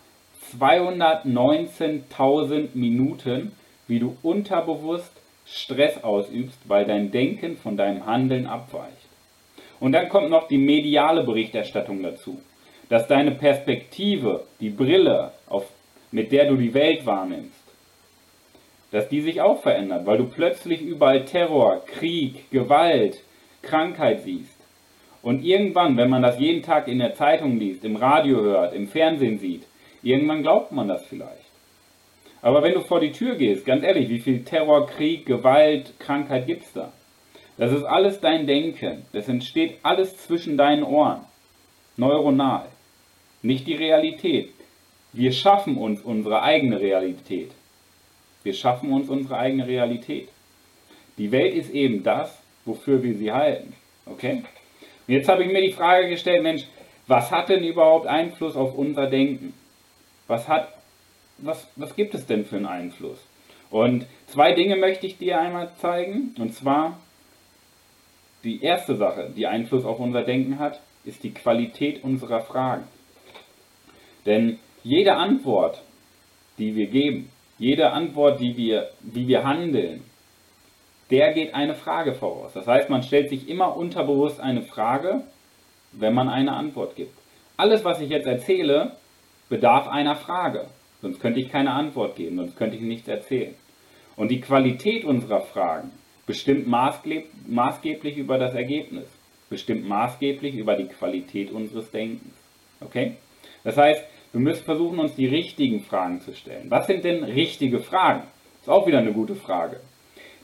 219.000 0.59 2.69
Minuten, 2.73 3.51
wie 3.87 3.99
du 3.99 4.17
unterbewusst 4.23 5.11
Stress 5.45 6.03
ausübst, 6.03 6.57
weil 6.65 6.85
dein 6.85 7.11
Denken 7.11 7.57
von 7.57 7.77
deinem 7.77 8.05
Handeln 8.05 8.47
abweicht. 8.47 9.07
Und 9.79 9.93
dann 9.93 10.09
kommt 10.09 10.29
noch 10.29 10.47
die 10.47 10.57
mediale 10.57 11.23
Berichterstattung 11.23 12.03
dazu, 12.03 12.41
dass 12.89 13.07
deine 13.07 13.31
Perspektive, 13.31 14.45
die 14.59 14.69
Brille, 14.69 15.31
auf, 15.47 15.65
mit 16.11 16.31
der 16.31 16.49
du 16.49 16.55
die 16.55 16.73
Welt 16.73 17.05
wahrnimmst, 17.05 17.51
dass 18.91 19.09
die 19.09 19.21
sich 19.21 19.41
auch 19.41 19.61
verändert, 19.61 20.05
weil 20.05 20.17
du 20.17 20.25
plötzlich 20.25 20.81
überall 20.81 21.25
Terror, 21.25 21.83
Krieg, 21.85 22.49
Gewalt, 22.51 23.21
Krankheit 23.61 24.23
siehst. 24.23 24.56
Und 25.21 25.43
irgendwann, 25.43 25.97
wenn 25.97 26.09
man 26.09 26.21
das 26.21 26.39
jeden 26.39 26.63
Tag 26.63 26.87
in 26.87 26.99
der 26.99 27.15
Zeitung 27.15 27.57
liest, 27.57 27.83
im 27.83 27.95
Radio 27.95 28.41
hört, 28.41 28.73
im 28.73 28.87
Fernsehen 28.87 29.39
sieht, 29.39 29.63
irgendwann 30.03 30.43
glaubt 30.43 30.71
man 30.71 30.87
das 30.87 31.05
vielleicht. 31.05 31.47
Aber 32.41 32.63
wenn 32.63 32.73
du 32.73 32.81
vor 32.81 32.99
die 32.99 33.11
Tür 33.11 33.35
gehst, 33.35 33.65
ganz 33.65 33.83
ehrlich, 33.83 34.09
wie 34.09 34.19
viel 34.19 34.43
Terror, 34.43 34.87
Krieg, 34.87 35.25
Gewalt, 35.25 35.99
Krankheit 35.99 36.45
gibt 36.45 36.63
es 36.63 36.73
da? 36.73 36.91
Das 37.57 37.71
ist 37.71 37.83
alles 37.83 38.19
dein 38.19 38.45
Denken. 38.45 39.05
Das 39.11 39.27
entsteht 39.27 39.79
alles 39.81 40.17
zwischen 40.17 40.57
deinen 40.57 40.83
Ohren. 40.83 41.21
Neuronal. 41.97 42.67
Nicht 43.41 43.65
die 43.67 43.73
Realität. 43.73 44.53
Wir 45.13 45.31
schaffen 45.31 45.77
uns 45.77 46.01
unsere 46.01 46.43
eigene 46.43 46.79
Realität. 46.79 47.51
Wir 48.43 48.53
schaffen 48.53 48.93
uns 48.93 49.09
unsere 49.09 49.37
eigene 49.37 49.67
Realität. 49.67 50.29
Die 51.17 51.31
Welt 51.31 51.55
ist 51.55 51.71
eben 51.71 52.03
das, 52.03 52.37
wofür 52.65 53.01
wir 53.01 53.15
sie 53.15 53.31
halten. 53.31 53.73
Okay? 54.05 54.43
Jetzt 55.07 55.29
habe 55.29 55.43
ich 55.43 55.51
mir 55.51 55.61
die 55.61 55.71
Frage 55.71 56.09
gestellt, 56.09 56.43
Mensch, 56.43 56.65
was 57.07 57.31
hat 57.31 57.47
denn 57.47 57.63
überhaupt 57.63 58.07
Einfluss 58.07 58.55
auf 58.55 58.75
unser 58.75 59.07
Denken? 59.07 59.53
Was 60.27 60.47
hat, 60.49 60.67
was, 61.37 61.67
was 61.77 61.95
gibt 61.95 62.13
es 62.13 62.25
denn 62.25 62.45
für 62.45 62.57
einen 62.57 62.65
Einfluss? 62.65 63.17
Und 63.69 64.05
zwei 64.27 64.53
Dinge 64.53 64.75
möchte 64.75 65.07
ich 65.07 65.17
dir 65.17 65.39
einmal 65.39 65.71
zeigen. 65.79 66.35
Und 66.37 66.53
zwar 66.53 66.99
die 68.43 68.61
erste 68.61 68.95
Sache, 68.97 69.31
die 69.35 69.47
Einfluss 69.47 69.85
auf 69.85 69.99
unser 69.99 70.23
Denken 70.23 70.59
hat, 70.59 70.81
ist 71.05 71.23
die 71.23 71.33
Qualität 71.33 72.03
unserer 72.03 72.41
Fragen. 72.41 72.83
Denn 74.25 74.59
jede 74.83 75.15
Antwort, 75.15 75.81
die 76.57 76.75
wir 76.75 76.87
geben, 76.87 77.29
jede 77.57 77.91
Antwort, 77.91 78.41
die 78.41 78.57
wir, 78.57 78.89
wie 79.01 79.27
wir 79.27 79.45
handeln, 79.45 80.03
der 81.09 81.33
geht 81.33 81.53
eine 81.53 81.75
Frage 81.75 82.13
voraus. 82.13 82.53
Das 82.53 82.67
heißt, 82.67 82.89
man 82.89 83.03
stellt 83.03 83.29
sich 83.29 83.47
immer 83.49 83.75
unterbewusst 83.75 84.39
eine 84.39 84.61
Frage, 84.61 85.21
wenn 85.93 86.13
man 86.13 86.29
eine 86.29 86.53
Antwort 86.53 86.95
gibt. 86.95 87.17
Alles, 87.55 87.85
was 87.85 88.01
ich 88.01 88.09
jetzt 88.09 88.27
erzähle, 88.27 88.93
bedarf 89.49 89.87
einer 89.87 90.15
Frage. 90.15 90.67
Sonst 91.01 91.19
könnte 91.19 91.39
ich 91.39 91.49
keine 91.49 91.71
Antwort 91.71 92.15
geben, 92.15 92.37
sonst 92.37 92.57
könnte 92.57 92.75
ich 92.75 92.81
nichts 92.81 93.07
erzählen. 93.07 93.55
Und 94.15 94.29
die 94.29 94.41
Qualität 94.41 95.05
unserer 95.05 95.41
Fragen 95.41 95.91
bestimmt 96.25 96.67
maßgeblich 96.67 98.17
über 98.17 98.37
das 98.37 98.53
Ergebnis, 98.53 99.07
bestimmt 99.49 99.87
maßgeblich 99.87 100.55
über 100.55 100.75
die 100.75 100.87
Qualität 100.87 101.51
unseres 101.51 101.89
Denkens. 101.91 102.35
Okay? 102.81 103.13
Das 103.63 103.77
heißt, 103.77 104.03
wir 104.33 104.41
müssen 104.41 104.65
versuchen, 104.65 104.99
uns 104.99 105.15
die 105.15 105.27
richtigen 105.27 105.81
Fragen 105.81 106.19
zu 106.19 106.33
stellen. 106.33 106.69
Was 106.69 106.87
sind 106.87 107.05
denn 107.05 107.23
richtige 107.23 107.79
Fragen? 107.79 108.23
Ist 108.61 108.69
auch 108.69 108.85
wieder 108.85 108.99
eine 108.99 109.13
gute 109.13 109.35
Frage. 109.35 109.79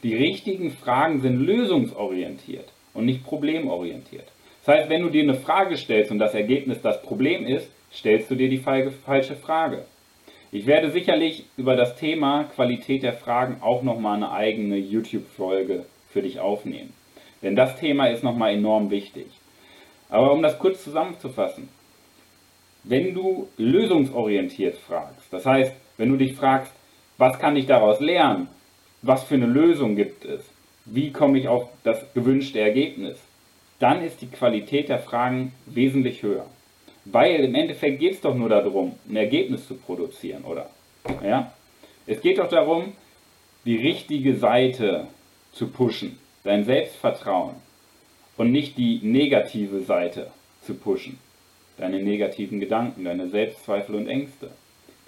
Die 0.04 0.16
richtigen 0.16 0.72
Fragen 0.72 1.22
sind 1.22 1.40
lösungsorientiert 1.40 2.68
und 2.94 3.06
nicht 3.06 3.24
problemorientiert. 3.24 4.28
Das 4.66 4.76
heißt, 4.76 4.90
wenn 4.90 5.02
du 5.02 5.10
dir 5.10 5.24
eine 5.24 5.36
Frage 5.36 5.78
stellst 5.78 6.12
und 6.12 6.20
das 6.20 6.34
Ergebnis 6.34 6.82
das 6.82 7.02
Problem 7.02 7.46
ist, 7.46 7.70
stellst 7.92 8.30
du 8.30 8.36
dir 8.36 8.50
die 8.50 8.58
falsche 8.58 9.36
Frage. 9.36 9.86
Ich 10.52 10.68
werde 10.68 10.92
sicherlich 10.92 11.46
über 11.58 11.76
das 11.76 11.96
Thema 11.96 12.44
Qualität 12.44 13.04
der 13.04 13.14
Fragen 13.14 13.58
auch 13.62 13.82
nochmal 13.82 14.18
eine 14.18 14.32
eigene 14.32 14.78
YouTube-Folge 14.78 15.86
für 16.12 16.22
dich 16.22 16.40
aufnehmen. 16.40 16.94
Denn 17.42 17.56
das 17.56 17.80
Thema 17.80 18.08
ist 18.08 18.24
nochmal 18.24 18.54
enorm 18.54 18.90
wichtig. 18.92 19.28
Aber 20.10 20.32
um 20.32 20.42
das 20.44 20.60
kurz 20.60 20.84
zusammenzufassen, 20.84 21.70
wenn 22.84 23.14
du 23.14 23.48
lösungsorientiert 23.58 24.78
fragst, 24.78 25.32
das 25.32 25.46
heißt, 25.46 25.74
wenn 25.98 26.10
du 26.10 26.18
dich 26.18 26.36
fragst, 26.36 26.74
was 27.18 27.40
kann 27.40 27.56
ich 27.56 27.66
daraus 27.66 28.00
lernen, 28.00 28.48
was 29.04 29.24
für 29.24 29.36
eine 29.36 29.46
Lösung 29.46 29.96
gibt 29.96 30.26
es, 30.26 30.42
wie 30.86 31.12
komme 31.12 31.38
ich 31.38 31.48
auf 31.48 31.70
das 31.84 32.02
gewünschte 32.14 32.60
Ergebnis, 32.60 33.18
dann 33.80 34.04
ist 34.04 34.22
die 34.22 34.28
Qualität 34.28 34.90
der 34.90 35.00
Fragen 35.00 35.54
wesentlich 35.66 36.24
höher. 36.24 36.46
Weil 37.06 37.44
im 37.44 37.54
Endeffekt 37.54 38.00
geht 38.00 38.14
es 38.14 38.22
doch 38.22 38.34
nur 38.34 38.50
darum, 38.50 38.94
ein 39.10 39.18
Ergebnis 39.18 39.68
zu 39.68 39.76
produzieren, 39.76 40.46
oder? 40.46 40.70
Ja? 41.22 41.52
Es 42.08 42.22
geht 42.22 42.38
doch 42.38 42.48
darum, 42.48 42.94
die 43.66 43.76
richtige 43.76 44.36
Seite 44.36 45.08
zu 45.52 45.68
pushen, 45.68 46.18
dein 46.44 46.64
Selbstvertrauen 46.64 47.56
und 48.38 48.52
nicht 48.52 48.78
die 48.78 49.00
negative 49.04 49.82
Seite 49.82 50.32
zu 50.62 50.76
pushen, 50.76 51.20
deine 51.78 52.02
negativen 52.02 52.62
Gedanken, 52.62 53.04
deine 53.04 53.30
Selbstzweifel 53.30 53.96
und 53.96 54.08
Ängste. 54.08 54.52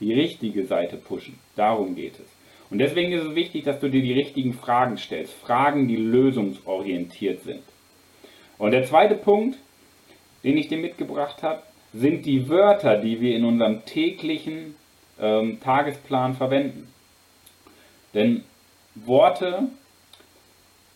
Die 0.01 0.13
richtige 0.13 0.65
Seite 0.65 0.97
pushen, 0.97 1.39
darum 1.55 1.95
geht 1.95 2.15
es. 2.15 2.27
Und 2.75 2.79
deswegen 2.79 3.13
ist 3.13 3.23
es 3.23 3.35
wichtig, 3.35 3.63
dass 3.63 3.79
du 3.79 3.89
dir 3.89 4.01
die 4.01 4.11
richtigen 4.11 4.53
Fragen 4.53 4.97
stellst, 4.97 5.33
Fragen, 5.35 5.87
die 5.87 5.95
lösungsorientiert 5.95 7.41
sind. 7.41 7.63
Und 8.57 8.71
der 8.71 8.83
zweite 8.83 9.15
Punkt, 9.15 9.57
den 10.43 10.57
ich 10.57 10.67
dir 10.67 10.79
mitgebracht 10.79 11.41
habe, 11.41 11.63
sind 11.93 12.25
die 12.25 12.49
Wörter, 12.49 12.97
die 12.97 13.21
wir 13.21 13.33
in 13.33 13.45
unserem 13.45 13.85
täglichen 13.85 14.75
ähm, 15.17 15.61
Tagesplan 15.61 16.33
verwenden. 16.33 16.91
Denn 18.13 18.43
Worte 18.93 19.69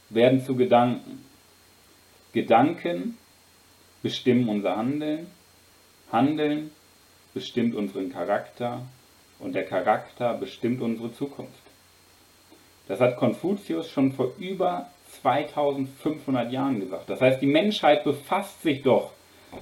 werden 0.09 0.43
zu 0.43 0.57
Gedanken. 0.57 1.23
Gedanken 2.33 3.17
bestimmen 4.03 4.49
unser 4.49 4.75
Handeln. 4.75 5.27
Handeln 6.11 6.71
bestimmt 7.33 7.73
unseren 7.73 8.11
Charakter 8.11 8.81
und 9.39 9.55
der 9.55 9.63
Charakter 9.63 10.33
bestimmt 10.33 10.81
unsere 10.81 11.13
Zukunft. 11.13 11.68
Das 12.89 12.99
hat 12.99 13.17
Konfuzius 13.17 13.87
schon 13.91 14.11
vor 14.11 14.33
über 14.39 14.87
2500 15.21 16.51
Jahren 16.51 16.79
gesagt. 16.79 17.07
Das 17.07 17.21
heißt, 17.21 17.39
die 17.39 17.45
Menschheit 17.45 18.03
befasst 18.03 18.63
sich 18.63 18.81
doch 18.81 19.11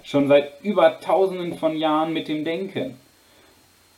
schon 0.04 0.30
seit 0.30 0.64
über 0.64 1.02
tausenden 1.02 1.58
von 1.58 1.76
Jahren 1.78 2.14
mit 2.14 2.30
dem 2.30 2.46
Denken. 2.46 2.96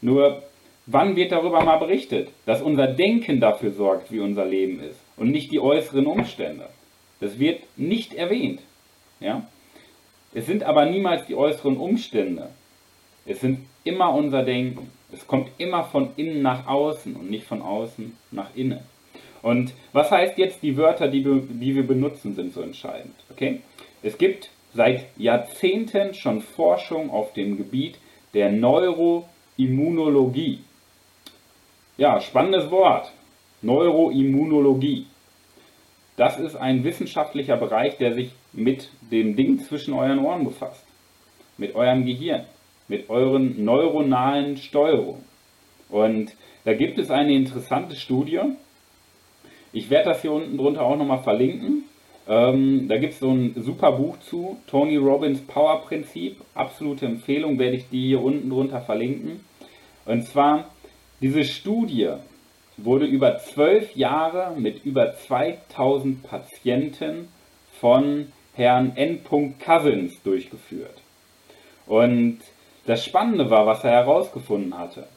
Nur, 0.01 0.41
wann 0.87 1.15
wird 1.15 1.31
darüber 1.31 1.63
mal 1.63 1.77
berichtet, 1.77 2.29
dass 2.47 2.63
unser 2.63 2.87
Denken 2.87 3.39
dafür 3.39 3.71
sorgt, 3.71 4.11
wie 4.11 4.19
unser 4.19 4.45
Leben 4.45 4.79
ist 4.79 4.99
und 5.15 5.29
nicht 5.29 5.51
die 5.51 5.59
äußeren 5.59 6.07
Umstände? 6.07 6.67
Das 7.19 7.37
wird 7.37 7.61
nicht 7.77 8.15
erwähnt. 8.15 8.61
Ja? 9.19 9.47
Es 10.33 10.47
sind 10.47 10.63
aber 10.63 10.85
niemals 10.85 11.27
die 11.27 11.35
äußeren 11.35 11.77
Umstände. 11.77 12.49
Es 13.27 13.41
sind 13.41 13.59
immer 13.83 14.11
unser 14.11 14.41
Denken. 14.41 14.89
Es 15.11 15.27
kommt 15.27 15.49
immer 15.59 15.83
von 15.83 16.09
innen 16.15 16.41
nach 16.41 16.65
außen 16.65 17.15
und 17.15 17.29
nicht 17.29 17.45
von 17.45 17.61
außen 17.61 18.17
nach 18.31 18.55
innen. 18.55 18.79
Und 19.41 19.73
was 19.93 20.11
heißt 20.11 20.37
jetzt, 20.37 20.61
die 20.61 20.77
Wörter, 20.77 21.07
die 21.07 21.25
wir, 21.25 21.41
die 21.41 21.75
wir 21.75 21.87
benutzen, 21.87 22.35
sind 22.35 22.53
so 22.53 22.61
entscheidend? 22.61 23.15
Okay? 23.31 23.61
Es 24.01 24.17
gibt 24.17 24.49
seit 24.73 25.05
Jahrzehnten 25.17 26.13
schon 26.13 26.39
Forschung 26.41 27.09
auf 27.09 27.33
dem 27.33 27.57
Gebiet 27.57 27.97
der 28.33 28.49
Neuroimmunologie. 28.51 30.59
Ja, 31.97 32.21
spannendes 32.21 32.71
Wort. 32.71 33.11
Neuroimmunologie. 33.61 35.07
Das 36.15 36.39
ist 36.39 36.55
ein 36.55 36.83
wissenschaftlicher 36.83 37.57
Bereich, 37.57 37.97
der 37.97 38.13
sich 38.13 38.31
mit 38.53 38.89
dem 39.11 39.35
Ding 39.35 39.59
zwischen 39.59 39.93
euren 39.93 40.19
Ohren 40.19 40.45
befasst. 40.45 40.85
Mit 41.57 41.75
eurem 41.75 42.05
Gehirn. 42.05 42.45
Mit 42.87 43.09
euren 43.09 43.61
neuronalen 43.63 44.57
Steuerungen. 44.57 45.23
Und 45.89 46.35
da 46.65 46.73
gibt 46.73 46.99
es 46.99 47.09
eine 47.09 47.33
interessante 47.33 47.95
Studie. 47.95 48.41
Ich 49.71 49.89
werde 49.89 50.09
das 50.09 50.21
hier 50.21 50.31
unten 50.31 50.57
drunter 50.57 50.81
auch 50.81 50.97
nochmal 50.97 51.23
verlinken. 51.23 51.85
Ähm, 52.27 52.87
da 52.87 52.97
gibt 52.97 53.13
es 53.13 53.19
so 53.19 53.31
ein 53.31 53.53
super 53.57 53.91
Buch 53.91 54.19
zu, 54.19 54.57
Tony 54.67 54.97
Robbins 54.97 55.41
Power 55.41 55.81
Prinzip. 55.81 56.37
Absolute 56.53 57.05
Empfehlung, 57.05 57.59
werde 57.59 57.77
ich 57.77 57.89
die 57.89 58.07
hier 58.07 58.21
unten 58.21 58.49
drunter 58.49 58.81
verlinken. 58.81 59.43
Und 60.05 60.25
zwar, 60.25 60.69
diese 61.21 61.43
Studie 61.43 62.09
wurde 62.77 63.05
über 63.05 63.39
zwölf 63.39 63.95
Jahre 63.95 64.55
mit 64.57 64.85
über 64.85 65.15
2000 65.15 66.23
Patienten 66.23 67.27
von 67.79 68.31
Herrn 68.53 68.93
N. 68.95 69.21
Cousins 69.23 70.21
durchgeführt. 70.23 71.01
Und 71.85 72.39
das 72.85 73.05
Spannende 73.05 73.49
war, 73.49 73.65
was 73.65 73.83
er 73.83 73.91
herausgefunden 73.91 74.77
hatte. 74.77 75.07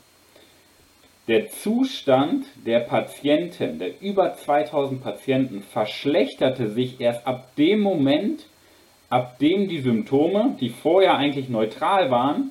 Der 1.29 1.49
Zustand 1.51 2.47
der 2.67 2.81
Patienten, 2.81 3.79
der 3.79 4.03
über 4.03 4.35
2000 4.35 5.01
Patienten, 5.01 5.63
verschlechterte 5.63 6.69
sich 6.69 7.01
erst 7.01 7.25
ab 7.29 7.55
dem 7.55 7.81
Moment, 7.81 8.47
ab 9.09 9.39
dem 9.39 9.69
die 9.69 9.81
Symptome, 9.81 10.57
die 10.61 10.71
vorher 10.71 11.17
eigentlich 11.17 11.49
neutral 11.49 12.11
waren, 12.11 12.51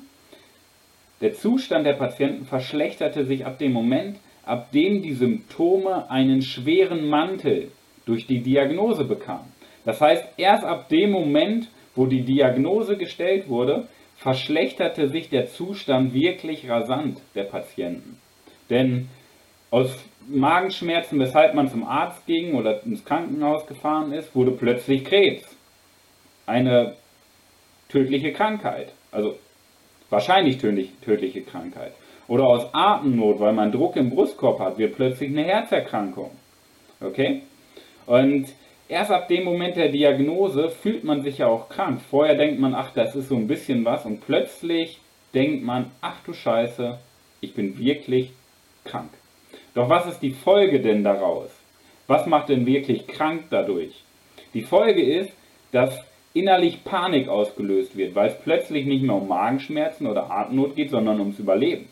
der 1.20 1.34
Zustand 1.34 1.86
der 1.86 1.92
Patienten 1.92 2.46
verschlechterte 2.46 3.26
sich 3.26 3.44
ab 3.44 3.58
dem 3.58 3.74
Moment, 3.74 4.16
ab 4.44 4.72
dem 4.72 5.02
die 5.02 5.12
Symptome 5.12 6.10
einen 6.10 6.40
schweren 6.40 7.08
Mantel 7.08 7.70
durch 8.06 8.26
die 8.26 8.40
Diagnose 8.40 9.04
bekamen. 9.04 9.52
Das 9.84 10.00
heißt, 10.00 10.24
erst 10.38 10.64
ab 10.64 10.88
dem 10.88 11.10
Moment, 11.10 11.68
wo 11.94 12.06
die 12.06 12.22
Diagnose 12.22 12.96
gestellt 12.96 13.48
wurde, 13.48 13.86
verschlechterte 14.16 15.08
sich 15.08 15.28
der 15.28 15.48
Zustand 15.48 16.14
wirklich 16.14 16.68
rasant 16.70 17.20
der 17.34 17.44
Patienten. 17.44 18.18
Denn 18.70 19.08
aus 19.70 19.90
Magenschmerzen, 20.28 21.18
weshalb 21.18 21.54
man 21.54 21.68
zum 21.68 21.84
Arzt 21.84 22.26
ging 22.26 22.54
oder 22.54 22.82
ins 22.84 23.04
Krankenhaus 23.04 23.66
gefahren 23.66 24.12
ist, 24.12 24.34
wurde 24.34 24.52
plötzlich 24.52 25.04
Krebs. 25.04 25.44
Eine 26.46 26.96
tödliche 27.88 28.32
Krankheit. 28.32 28.92
Also 29.10 29.38
wahrscheinlich 30.10 30.58
tödliche 30.58 31.42
Krankheit. 31.42 31.92
Oder 32.28 32.44
aus 32.44 32.66
Atemnot, 32.72 33.40
weil 33.40 33.52
man 33.52 33.72
Druck 33.72 33.96
im 33.96 34.10
Brustkorb 34.10 34.60
hat, 34.60 34.78
wird 34.78 34.96
plötzlich 34.96 35.30
eine 35.30 35.44
Herzerkrankung. 35.44 36.30
Okay? 37.00 37.42
Und 38.06 38.46
erst 38.88 39.10
ab 39.10 39.28
dem 39.28 39.44
Moment 39.44 39.76
der 39.76 39.88
Diagnose 39.88 40.70
fühlt 40.70 41.04
man 41.04 41.22
sich 41.22 41.38
ja 41.38 41.46
auch 41.46 41.68
krank. 41.68 42.00
Vorher 42.10 42.36
denkt 42.36 42.60
man, 42.60 42.74
ach, 42.74 42.92
das 42.94 43.16
ist 43.16 43.28
so 43.28 43.36
ein 43.36 43.48
bisschen 43.48 43.84
was. 43.84 44.06
Und 44.06 44.24
plötzlich 44.24 44.98
denkt 45.34 45.64
man, 45.64 45.90
ach 46.00 46.20
du 46.24 46.32
Scheiße, 46.32 46.98
ich 47.40 47.54
bin 47.54 47.78
wirklich 47.78 48.32
krank. 48.84 49.10
Doch 49.74 49.88
was 49.88 50.06
ist 50.06 50.20
die 50.20 50.32
Folge 50.32 50.80
denn 50.80 51.04
daraus? 51.04 51.50
Was 52.06 52.26
macht 52.26 52.48
denn 52.48 52.66
wirklich 52.66 53.06
krank 53.06 53.44
dadurch? 53.50 54.02
Die 54.54 54.62
Folge 54.62 55.02
ist, 55.02 55.32
dass 55.70 55.98
innerlich 56.34 56.84
Panik 56.84 57.28
ausgelöst 57.28 57.96
wird, 57.96 58.14
weil 58.14 58.28
es 58.28 58.38
plötzlich 58.38 58.86
nicht 58.86 59.02
mehr 59.02 59.16
um 59.16 59.28
Magenschmerzen 59.28 60.06
oder 60.06 60.30
Atemnot 60.30 60.76
geht, 60.76 60.90
sondern 60.90 61.20
ums 61.20 61.38
Überleben. 61.38 61.88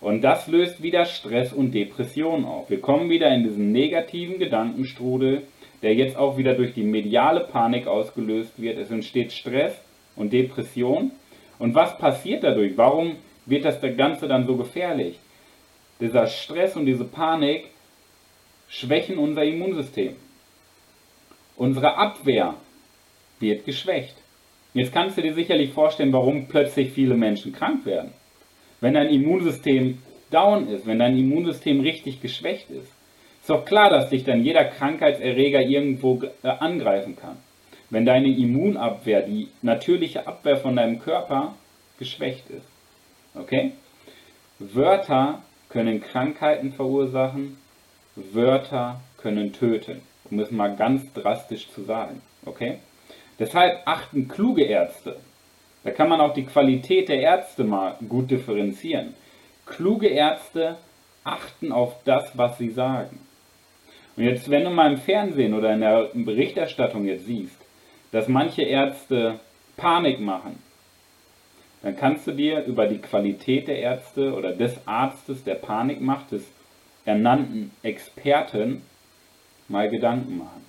Und 0.00 0.22
das 0.22 0.48
löst 0.48 0.82
wieder 0.82 1.04
Stress 1.04 1.52
und 1.52 1.72
Depression 1.72 2.44
auf. 2.44 2.70
Wir 2.70 2.80
kommen 2.80 3.08
wieder 3.08 3.32
in 3.32 3.44
diesen 3.44 3.70
negativen 3.70 4.38
Gedankenstrudel, 4.38 5.42
der 5.82 5.94
jetzt 5.94 6.16
auch 6.16 6.36
wieder 6.36 6.54
durch 6.54 6.74
die 6.74 6.82
mediale 6.82 7.40
Panik 7.40 7.86
ausgelöst 7.86 8.60
wird. 8.60 8.78
Es 8.78 8.90
entsteht 8.90 9.32
Stress 9.32 9.80
und 10.16 10.32
Depression. 10.32 11.12
Und 11.58 11.74
was 11.76 11.96
passiert 11.98 12.42
dadurch? 12.42 12.76
Warum 12.76 13.16
wird 13.46 13.64
das 13.64 13.80
Ganze 13.96 14.26
dann 14.26 14.46
so 14.46 14.56
gefährlich? 14.56 15.18
Dieser 16.00 16.26
Stress 16.26 16.76
und 16.76 16.86
diese 16.86 17.04
Panik 17.04 17.66
schwächen 18.68 19.18
unser 19.18 19.44
Immunsystem. 19.44 20.16
Unsere 21.56 21.96
Abwehr 21.96 22.54
wird 23.38 23.64
geschwächt. 23.64 24.16
Jetzt 24.74 24.92
kannst 24.92 25.18
du 25.18 25.22
dir 25.22 25.34
sicherlich 25.34 25.72
vorstellen, 25.72 26.12
warum 26.12 26.46
plötzlich 26.48 26.92
viele 26.92 27.14
Menschen 27.14 27.52
krank 27.52 27.84
werden. 27.84 28.12
Wenn 28.80 28.94
dein 28.94 29.10
Immunsystem 29.10 29.98
down 30.30 30.68
ist, 30.68 30.86
wenn 30.86 30.98
dein 30.98 31.16
Immunsystem 31.16 31.80
richtig 31.80 32.20
geschwächt 32.22 32.70
ist, 32.70 32.90
ist 33.40 33.50
doch 33.50 33.64
klar, 33.64 33.90
dass 33.90 34.08
dich 34.08 34.24
dann 34.24 34.44
jeder 34.44 34.64
Krankheitserreger 34.64 35.60
irgendwo 35.60 36.22
äh, 36.42 36.48
angreifen 36.48 37.16
kann. 37.16 37.36
Wenn 37.90 38.06
deine 38.06 38.28
Immunabwehr, 38.28 39.22
die 39.22 39.48
natürliche 39.60 40.26
Abwehr 40.26 40.56
von 40.56 40.76
deinem 40.76 40.98
Körper, 40.98 41.54
geschwächt 41.98 42.48
ist. 42.48 42.66
Okay? 43.34 43.72
Wörter 44.58 45.42
können 45.72 46.02
Krankheiten 46.02 46.72
verursachen, 46.72 47.56
Wörter 48.14 49.00
können 49.16 49.52
töten, 49.52 50.02
um 50.30 50.38
es 50.38 50.50
mal 50.50 50.76
ganz 50.76 51.12
drastisch 51.14 51.70
zu 51.70 51.82
sagen. 51.82 52.20
Okay? 52.44 52.78
Deshalb 53.38 53.80
achten 53.86 54.28
kluge 54.28 54.64
Ärzte. 54.64 55.16
Da 55.84 55.90
kann 55.90 56.08
man 56.08 56.20
auch 56.20 56.34
die 56.34 56.44
Qualität 56.44 57.08
der 57.08 57.20
Ärzte 57.20 57.64
mal 57.64 57.96
gut 58.08 58.30
differenzieren. 58.30 59.14
Kluge 59.66 60.08
Ärzte 60.08 60.76
achten 61.24 61.72
auf 61.72 61.94
das, 62.04 62.36
was 62.36 62.58
sie 62.58 62.70
sagen. 62.70 63.18
Und 64.16 64.24
jetzt, 64.24 64.50
wenn 64.50 64.64
du 64.64 64.70
mal 64.70 64.92
im 64.92 64.98
Fernsehen 64.98 65.54
oder 65.54 65.72
in 65.72 65.80
der 65.80 66.10
Berichterstattung 66.12 67.06
jetzt 67.06 67.24
siehst, 67.24 67.56
dass 68.10 68.28
manche 68.28 68.62
Ärzte 68.62 69.40
Panik 69.76 70.20
machen, 70.20 70.62
dann 71.82 71.96
kannst 71.96 72.26
du 72.26 72.32
dir 72.32 72.64
über 72.64 72.86
die 72.86 72.98
Qualität 72.98 73.66
der 73.66 73.78
Ärzte 73.78 74.34
oder 74.34 74.52
des 74.52 74.86
Arztes, 74.86 75.42
der 75.44 75.56
Panik 75.56 76.00
macht, 76.00 76.30
des 76.32 76.44
ernannten 77.04 77.72
Experten, 77.82 78.82
mal 79.68 79.90
Gedanken 79.90 80.38
machen. 80.38 80.64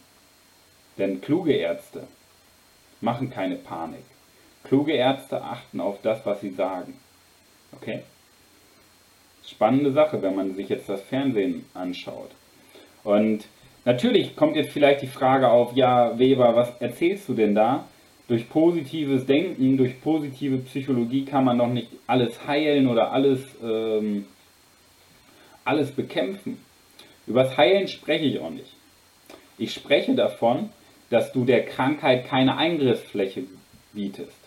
Denn 0.97 1.21
kluge 1.21 1.53
Ärzte 1.53 2.07
machen 3.01 3.29
keine 3.29 3.55
Panik. 3.55 4.05
Kluge 4.63 4.93
Ärzte 4.93 5.41
achten 5.43 5.79
auf 5.79 6.01
das, 6.01 6.25
was 6.25 6.41
sie 6.41 6.51
sagen. 6.51 6.93
Okay? 7.73 8.03
Spannende 9.45 9.91
Sache, 9.91 10.21
wenn 10.21 10.35
man 10.35 10.55
sich 10.55 10.69
jetzt 10.69 10.87
das 10.87 11.01
Fernsehen 11.01 11.65
anschaut. 11.73 12.31
Und 13.03 13.45
natürlich 13.83 14.35
kommt 14.35 14.55
jetzt 14.55 14.71
vielleicht 14.71 15.01
die 15.01 15.07
Frage 15.07 15.49
auf, 15.49 15.75
ja, 15.75 16.17
Weber, 16.17 16.55
was 16.55 16.71
erzählst 16.79 17.27
du 17.27 17.33
denn 17.33 17.53
da? 17.53 17.85
Durch 18.27 18.49
positives 18.49 19.25
Denken, 19.25 19.77
durch 19.77 19.99
positive 20.01 20.57
Psychologie 20.59 21.25
kann 21.25 21.43
man 21.43 21.57
doch 21.57 21.67
nicht 21.67 21.89
alles 22.07 22.47
heilen 22.47 22.87
oder 22.87 23.11
alles, 23.11 23.41
ähm, 23.61 24.25
alles 25.65 25.91
bekämpfen. 25.91 26.57
Übers 27.27 27.57
Heilen 27.57 27.87
spreche 27.87 28.25
ich 28.25 28.39
auch 28.39 28.49
nicht. 28.49 28.73
Ich 29.57 29.73
spreche 29.73 30.15
davon, 30.15 30.69
dass 31.09 31.31
du 31.31 31.45
der 31.45 31.65
Krankheit 31.65 32.27
keine 32.27 32.57
Eingriffsfläche 32.57 33.43
bietest. 33.93 34.37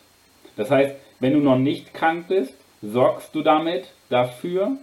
Das 0.56 0.70
heißt, 0.70 0.96
wenn 1.20 1.32
du 1.32 1.40
noch 1.40 1.58
nicht 1.58 1.94
krank 1.94 2.28
bist, 2.28 2.54
sorgst 2.82 3.34
du 3.34 3.42
damit 3.42 3.86
dafür, 4.08 4.76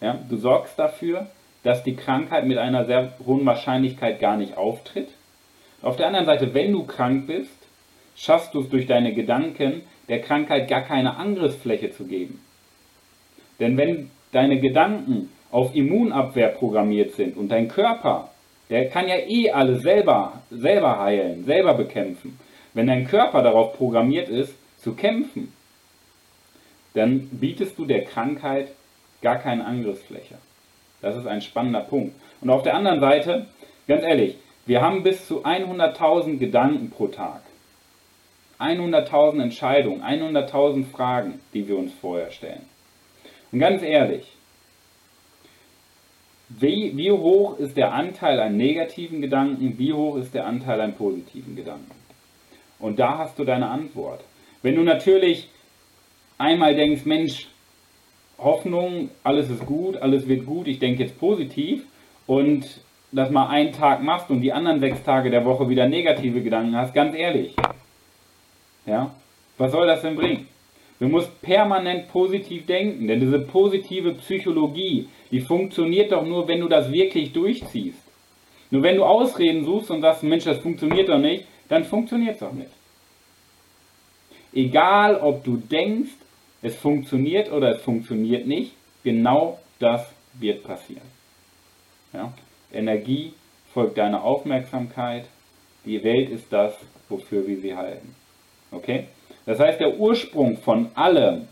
ja, 0.00 0.18
du 0.28 0.36
sorgst 0.36 0.78
dafür, 0.78 1.28
dass 1.62 1.82
die 1.82 1.96
Krankheit 1.96 2.46
mit 2.46 2.58
einer 2.58 2.84
sehr 2.84 3.14
hohen 3.24 3.46
Wahrscheinlichkeit 3.46 4.20
gar 4.20 4.36
nicht 4.36 4.56
auftritt. 4.56 5.08
Auf 5.82 5.96
der 5.96 6.06
anderen 6.06 6.26
Seite, 6.26 6.54
wenn 6.54 6.72
du 6.72 6.84
krank 6.84 7.26
bist, 7.26 7.63
schaffst 8.16 8.54
du 8.54 8.60
es 8.60 8.68
durch 8.68 8.86
deine 8.86 9.14
Gedanken, 9.14 9.82
der 10.08 10.20
Krankheit 10.20 10.68
gar 10.68 10.82
keine 10.82 11.16
Angriffsfläche 11.16 11.92
zu 11.92 12.04
geben. 12.04 12.40
Denn 13.60 13.76
wenn 13.76 14.10
deine 14.32 14.60
Gedanken 14.60 15.30
auf 15.50 15.74
Immunabwehr 15.74 16.48
programmiert 16.48 17.12
sind 17.12 17.36
und 17.36 17.48
dein 17.48 17.68
Körper, 17.68 18.30
der 18.70 18.88
kann 18.88 19.08
ja 19.08 19.16
eh 19.16 19.50
alles 19.50 19.82
selber, 19.82 20.42
selber 20.50 20.98
heilen, 20.98 21.44
selber 21.44 21.74
bekämpfen. 21.74 22.38
Wenn 22.72 22.88
dein 22.88 23.06
Körper 23.06 23.42
darauf 23.42 23.76
programmiert 23.76 24.28
ist, 24.28 24.54
zu 24.78 24.94
kämpfen, 24.94 25.52
dann 26.94 27.28
bietest 27.30 27.78
du 27.78 27.84
der 27.84 28.04
Krankheit 28.04 28.68
gar 29.22 29.36
keine 29.36 29.64
Angriffsfläche. 29.64 30.36
Das 31.00 31.16
ist 31.16 31.26
ein 31.26 31.40
spannender 31.40 31.80
Punkt. 31.80 32.14
Und 32.40 32.50
auf 32.50 32.62
der 32.62 32.74
anderen 32.74 33.00
Seite, 33.00 33.46
ganz 33.86 34.02
ehrlich, 34.02 34.36
wir 34.66 34.80
haben 34.80 35.02
bis 35.02 35.26
zu 35.28 35.44
100.000 35.44 36.38
Gedanken 36.38 36.90
pro 36.90 37.08
Tag. 37.08 37.42
100.000 38.58 39.42
Entscheidungen, 39.42 40.02
100.000 40.02 40.86
Fragen, 40.86 41.40
die 41.52 41.66
wir 41.68 41.78
uns 41.78 41.92
vorher 41.92 42.30
stellen. 42.30 42.62
Und 43.52 43.58
ganz 43.58 43.82
ehrlich, 43.82 44.34
wie, 46.48 46.96
wie 46.96 47.10
hoch 47.10 47.58
ist 47.58 47.76
der 47.76 47.92
Anteil 47.92 48.38
an 48.40 48.56
negativen 48.56 49.20
Gedanken, 49.20 49.78
wie 49.78 49.92
hoch 49.92 50.16
ist 50.16 50.34
der 50.34 50.46
Anteil 50.46 50.80
an 50.80 50.94
positiven 50.94 51.56
Gedanken? 51.56 51.90
Und 52.78 52.98
da 52.98 53.18
hast 53.18 53.38
du 53.38 53.44
deine 53.44 53.68
Antwort. 53.68 54.22
Wenn 54.62 54.76
du 54.76 54.82
natürlich 54.82 55.48
einmal 56.38 56.74
denkst, 56.74 57.04
Mensch, 57.04 57.48
Hoffnung, 58.38 59.10
alles 59.22 59.48
ist 59.50 59.64
gut, 59.64 59.96
alles 59.96 60.28
wird 60.28 60.44
gut, 60.44 60.66
ich 60.66 60.78
denke 60.78 61.04
jetzt 61.04 61.18
positiv 61.18 61.84
und 62.26 62.80
das 63.12 63.30
mal 63.30 63.48
einen 63.48 63.72
Tag 63.72 64.02
machst 64.02 64.28
und 64.30 64.40
die 64.40 64.52
anderen 64.52 64.80
sechs 64.80 65.02
Tage 65.02 65.30
der 65.30 65.44
Woche 65.44 65.68
wieder 65.68 65.88
negative 65.88 66.42
Gedanken 66.42 66.76
hast, 66.76 66.92
ganz 66.92 67.14
ehrlich, 67.14 67.54
ja, 68.86 69.14
was 69.58 69.72
soll 69.72 69.86
das 69.86 70.02
denn 70.02 70.16
bringen? 70.16 70.48
Du 71.00 71.08
musst 71.08 71.40
permanent 71.42 72.08
positiv 72.08 72.66
denken, 72.66 73.08
denn 73.08 73.20
diese 73.20 73.40
positive 73.40 74.14
Psychologie, 74.14 75.08
die 75.30 75.40
funktioniert 75.40 76.12
doch 76.12 76.24
nur, 76.24 76.46
wenn 76.46 76.60
du 76.60 76.68
das 76.68 76.90
wirklich 76.90 77.32
durchziehst. 77.32 77.98
Nur 78.70 78.82
wenn 78.82 78.96
du 78.96 79.04
Ausreden 79.04 79.64
suchst 79.64 79.90
und 79.90 80.00
sagst, 80.00 80.22
Mensch, 80.22 80.44
das 80.44 80.58
funktioniert 80.58 81.08
doch 81.08 81.18
nicht, 81.18 81.46
dann 81.68 81.84
funktioniert 81.84 82.34
es 82.34 82.40
doch 82.40 82.52
nicht. 82.52 82.70
Egal, 84.52 85.16
ob 85.16 85.44
du 85.44 85.56
denkst, 85.56 86.12
es 86.62 86.76
funktioniert 86.76 87.52
oder 87.52 87.70
es 87.70 87.82
funktioniert 87.82 88.46
nicht, 88.46 88.72
genau 89.02 89.58
das 89.78 90.08
wird 90.34 90.64
passieren. 90.64 91.06
Ja? 92.12 92.32
Energie 92.72 93.34
folgt 93.72 93.98
deiner 93.98 94.22
Aufmerksamkeit, 94.22 95.26
die 95.84 96.02
Welt 96.02 96.30
ist 96.30 96.52
das, 96.52 96.74
wofür 97.08 97.46
wir 97.46 97.60
sie 97.60 97.74
halten. 97.74 98.14
Okay? 98.74 99.06
Das 99.46 99.60
heißt, 99.60 99.80
der 99.80 99.98
Ursprung 99.98 100.56
von 100.58 100.88
allem, 100.94 101.48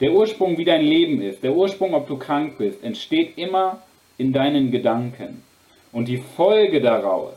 der 0.00 0.12
Ursprung, 0.12 0.58
wie 0.58 0.64
dein 0.64 0.82
Leben 0.82 1.20
ist, 1.20 1.42
der 1.42 1.54
Ursprung, 1.54 1.94
ob 1.94 2.08
du 2.08 2.16
krank 2.16 2.58
bist, 2.58 2.82
entsteht 2.82 3.36
immer 3.36 3.82
in 4.18 4.32
deinen 4.32 4.70
Gedanken. 4.70 5.42
Und 5.92 6.08
die 6.08 6.18
Folge 6.18 6.80
daraus 6.80 7.36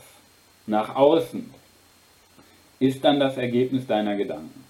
nach 0.66 0.94
außen 0.96 1.50
ist 2.78 3.04
dann 3.04 3.20
das 3.20 3.36
Ergebnis 3.36 3.86
deiner 3.86 4.16
Gedanken. 4.16 4.64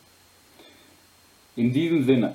In 1.57 1.73
diesem 1.73 2.05
Sinne, 2.05 2.35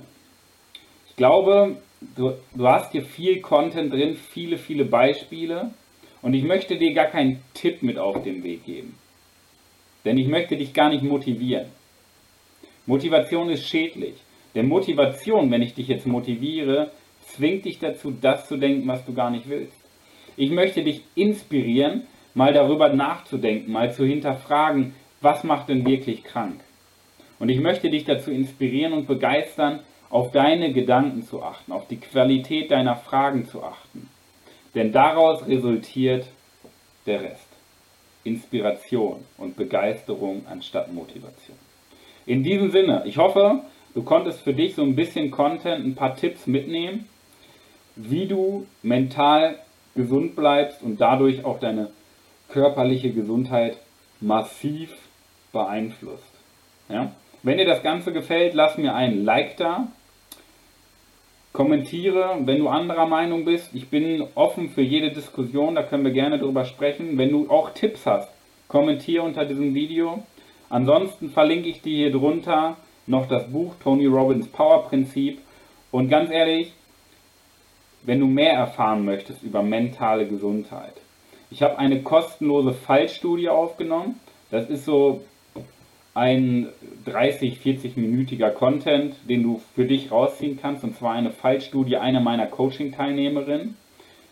ich 1.09 1.15
glaube, 1.15 1.77
du, 2.15 2.33
du 2.55 2.67
hast 2.67 2.91
hier 2.91 3.03
viel 3.03 3.41
Content 3.41 3.93
drin, 3.93 4.15
viele, 4.15 4.57
viele 4.57 4.85
Beispiele 4.85 5.71
und 6.21 6.33
ich 6.33 6.43
möchte 6.43 6.77
dir 6.77 6.93
gar 6.93 7.05
keinen 7.05 7.41
Tipp 7.53 7.83
mit 7.83 7.97
auf 7.97 8.23
den 8.23 8.43
Weg 8.43 8.65
geben. 8.65 8.95
Denn 10.05 10.17
ich 10.17 10.27
möchte 10.27 10.57
dich 10.57 10.73
gar 10.73 10.89
nicht 10.89 11.03
motivieren. 11.03 11.67
Motivation 12.85 13.49
ist 13.49 13.67
schädlich. 13.67 14.15
Denn 14.55 14.67
Motivation, 14.67 15.49
wenn 15.51 15.61
ich 15.61 15.73
dich 15.73 15.87
jetzt 15.87 16.07
motiviere, 16.07 16.91
zwingt 17.27 17.65
dich 17.65 17.79
dazu, 17.79 18.11
das 18.11 18.47
zu 18.47 18.57
denken, 18.57 18.87
was 18.87 19.05
du 19.05 19.13
gar 19.13 19.29
nicht 19.29 19.47
willst. 19.47 19.77
Ich 20.35 20.51
möchte 20.51 20.83
dich 20.83 21.03
inspirieren, 21.15 22.03
mal 22.33 22.53
darüber 22.53 22.89
nachzudenken, 22.89 23.71
mal 23.71 23.93
zu 23.93 24.05
hinterfragen, 24.05 24.93
was 25.21 25.43
macht 25.43 25.69
denn 25.69 25.85
wirklich 25.85 26.23
krank. 26.23 26.59
Und 27.39 27.49
ich 27.49 27.59
möchte 27.59 27.89
dich 27.89 28.05
dazu 28.05 28.31
inspirieren 28.31 28.93
und 28.93 29.07
begeistern, 29.07 29.79
auf 30.09 30.31
deine 30.31 30.73
Gedanken 30.73 31.23
zu 31.23 31.41
achten, 31.41 31.71
auf 31.71 31.87
die 31.87 31.97
Qualität 31.97 32.69
deiner 32.71 32.97
Fragen 32.97 33.45
zu 33.45 33.63
achten. 33.63 34.09
Denn 34.75 34.91
daraus 34.91 35.47
resultiert 35.47 36.25
der 37.05 37.21
Rest. 37.21 37.47
Inspiration 38.23 39.25
und 39.37 39.55
Begeisterung 39.55 40.45
anstatt 40.47 40.93
Motivation. 40.93 41.57
In 42.25 42.43
diesem 42.43 42.71
Sinne, 42.71 43.03
ich 43.05 43.17
hoffe, 43.17 43.61
du 43.93 44.03
konntest 44.03 44.41
für 44.41 44.53
dich 44.53 44.75
so 44.75 44.83
ein 44.83 44.95
bisschen 44.95 45.31
Content, 45.31 45.85
ein 45.85 45.95
paar 45.95 46.15
Tipps 46.15 46.47
mitnehmen, 46.47 47.07
wie 47.95 48.27
du 48.27 48.67
mental 48.83 49.57
gesund 49.95 50.35
bleibst 50.35 50.81
und 50.81 51.01
dadurch 51.01 51.43
auch 51.45 51.59
deine 51.59 51.89
körperliche 52.49 53.11
Gesundheit 53.11 53.77
massiv 54.19 54.91
beeinflusst. 55.51 56.31
Ja? 56.89 57.11
Wenn 57.43 57.57
dir 57.57 57.65
das 57.65 57.81
Ganze 57.81 58.13
gefällt, 58.13 58.53
lass 58.53 58.77
mir 58.77 58.93
einen 58.93 59.25
Like 59.25 59.57
da. 59.57 59.87
Kommentiere, 61.53 62.37
wenn 62.45 62.59
du 62.59 62.69
anderer 62.69 63.07
Meinung 63.07 63.43
bist. 63.43 63.71
Ich 63.73 63.89
bin 63.89 64.25
offen 64.35 64.69
für 64.69 64.81
jede 64.81 65.11
Diskussion, 65.11 65.75
da 65.75 65.83
können 65.83 66.05
wir 66.05 66.11
gerne 66.11 66.39
drüber 66.39 66.63
sprechen. 66.63 67.17
Wenn 67.17 67.31
du 67.31 67.49
auch 67.49 67.71
Tipps 67.71 68.05
hast, 68.05 68.29
kommentiere 68.67 69.23
unter 69.23 69.43
diesem 69.43 69.73
Video. 69.73 70.23
Ansonsten 70.71 71.29
verlinke 71.29 71.67
ich 71.67 71.81
dir 71.81 71.97
hier 71.97 72.11
drunter 72.13 72.77
noch 73.05 73.27
das 73.27 73.51
Buch 73.51 73.75
Tony 73.83 74.05
Robbins 74.05 74.47
Power 74.47 74.87
Prinzip. 74.87 75.39
Und 75.91 76.07
ganz 76.07 76.31
ehrlich, 76.31 76.71
wenn 78.03 78.21
du 78.21 78.25
mehr 78.25 78.53
erfahren 78.53 79.03
möchtest 79.03 79.43
über 79.43 79.61
mentale 79.61 80.25
Gesundheit, 80.25 80.93
ich 81.49 81.61
habe 81.61 81.77
eine 81.77 82.01
kostenlose 82.01 82.71
Fallstudie 82.71 83.49
aufgenommen. 83.49 84.21
Das 84.49 84.69
ist 84.69 84.85
so 84.85 85.25
ein 86.13 86.69
30, 87.03 87.59
40-minütiger 87.59 88.51
Content, 88.51 89.15
den 89.27 89.43
du 89.43 89.61
für 89.75 89.83
dich 89.83 90.09
rausziehen 90.09 90.57
kannst. 90.61 90.85
Und 90.85 90.95
zwar 90.95 91.11
eine 91.11 91.31
Fallstudie 91.31 91.97
einer 91.97 92.21
meiner 92.21 92.47
Coaching-Teilnehmerinnen. 92.47 93.75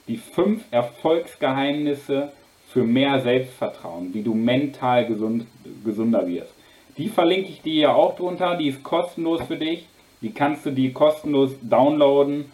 Die 0.08 0.17
fünf 0.17 0.63
Erfolgsgeheimnisse 0.71 2.32
für 2.71 2.84
mehr 2.84 3.19
Selbstvertrauen, 3.21 4.13
wie 4.13 4.21
du 4.21 4.34
mental 4.34 5.08
gesund, 5.08 5.45
gesunder 5.84 6.27
wirst. 6.27 6.53
Die 6.97 7.10
verlinke 7.10 7.49
ich 7.49 7.62
dir 7.62 7.73
ja 7.73 7.93
auch 7.93 8.15
drunter, 8.15 8.58
die 8.58 8.67
ist 8.67 8.84
kostenlos 8.84 9.41
für 9.43 9.58
dich. 9.58 9.88
Die 10.21 10.32
kannst 10.32 10.65
du 10.65 10.71
dir 10.71 10.93
kostenlos 10.93 11.51
downloaden, 11.62 12.51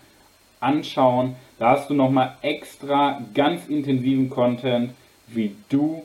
anschauen. 0.60 1.36
Da 1.58 1.72
hast 1.72 1.90
du 1.90 1.94
nochmal 1.94 2.38
extra 2.42 3.22
ganz 3.34 3.68
intensiven 3.68 4.30
Content, 4.30 4.92
wie 5.28 5.56
du 5.70 6.04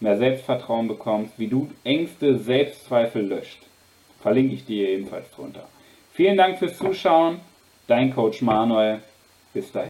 mehr 0.00 0.18
Selbstvertrauen 0.18 0.88
bekommst, 0.88 1.38
wie 1.38 1.48
du 1.48 1.70
Ängste, 1.84 2.38
Selbstzweifel 2.38 3.26
löscht. 3.26 3.62
Verlinke 4.20 4.54
ich 4.54 4.66
dir 4.66 4.88
ebenfalls 4.90 5.30
drunter. 5.30 5.66
Vielen 6.12 6.36
Dank 6.36 6.58
fürs 6.58 6.76
Zuschauen. 6.76 7.40
Dein 7.86 8.14
Coach 8.14 8.42
Manuel. 8.42 9.00
Bis 9.52 9.72
dahin. 9.72 9.82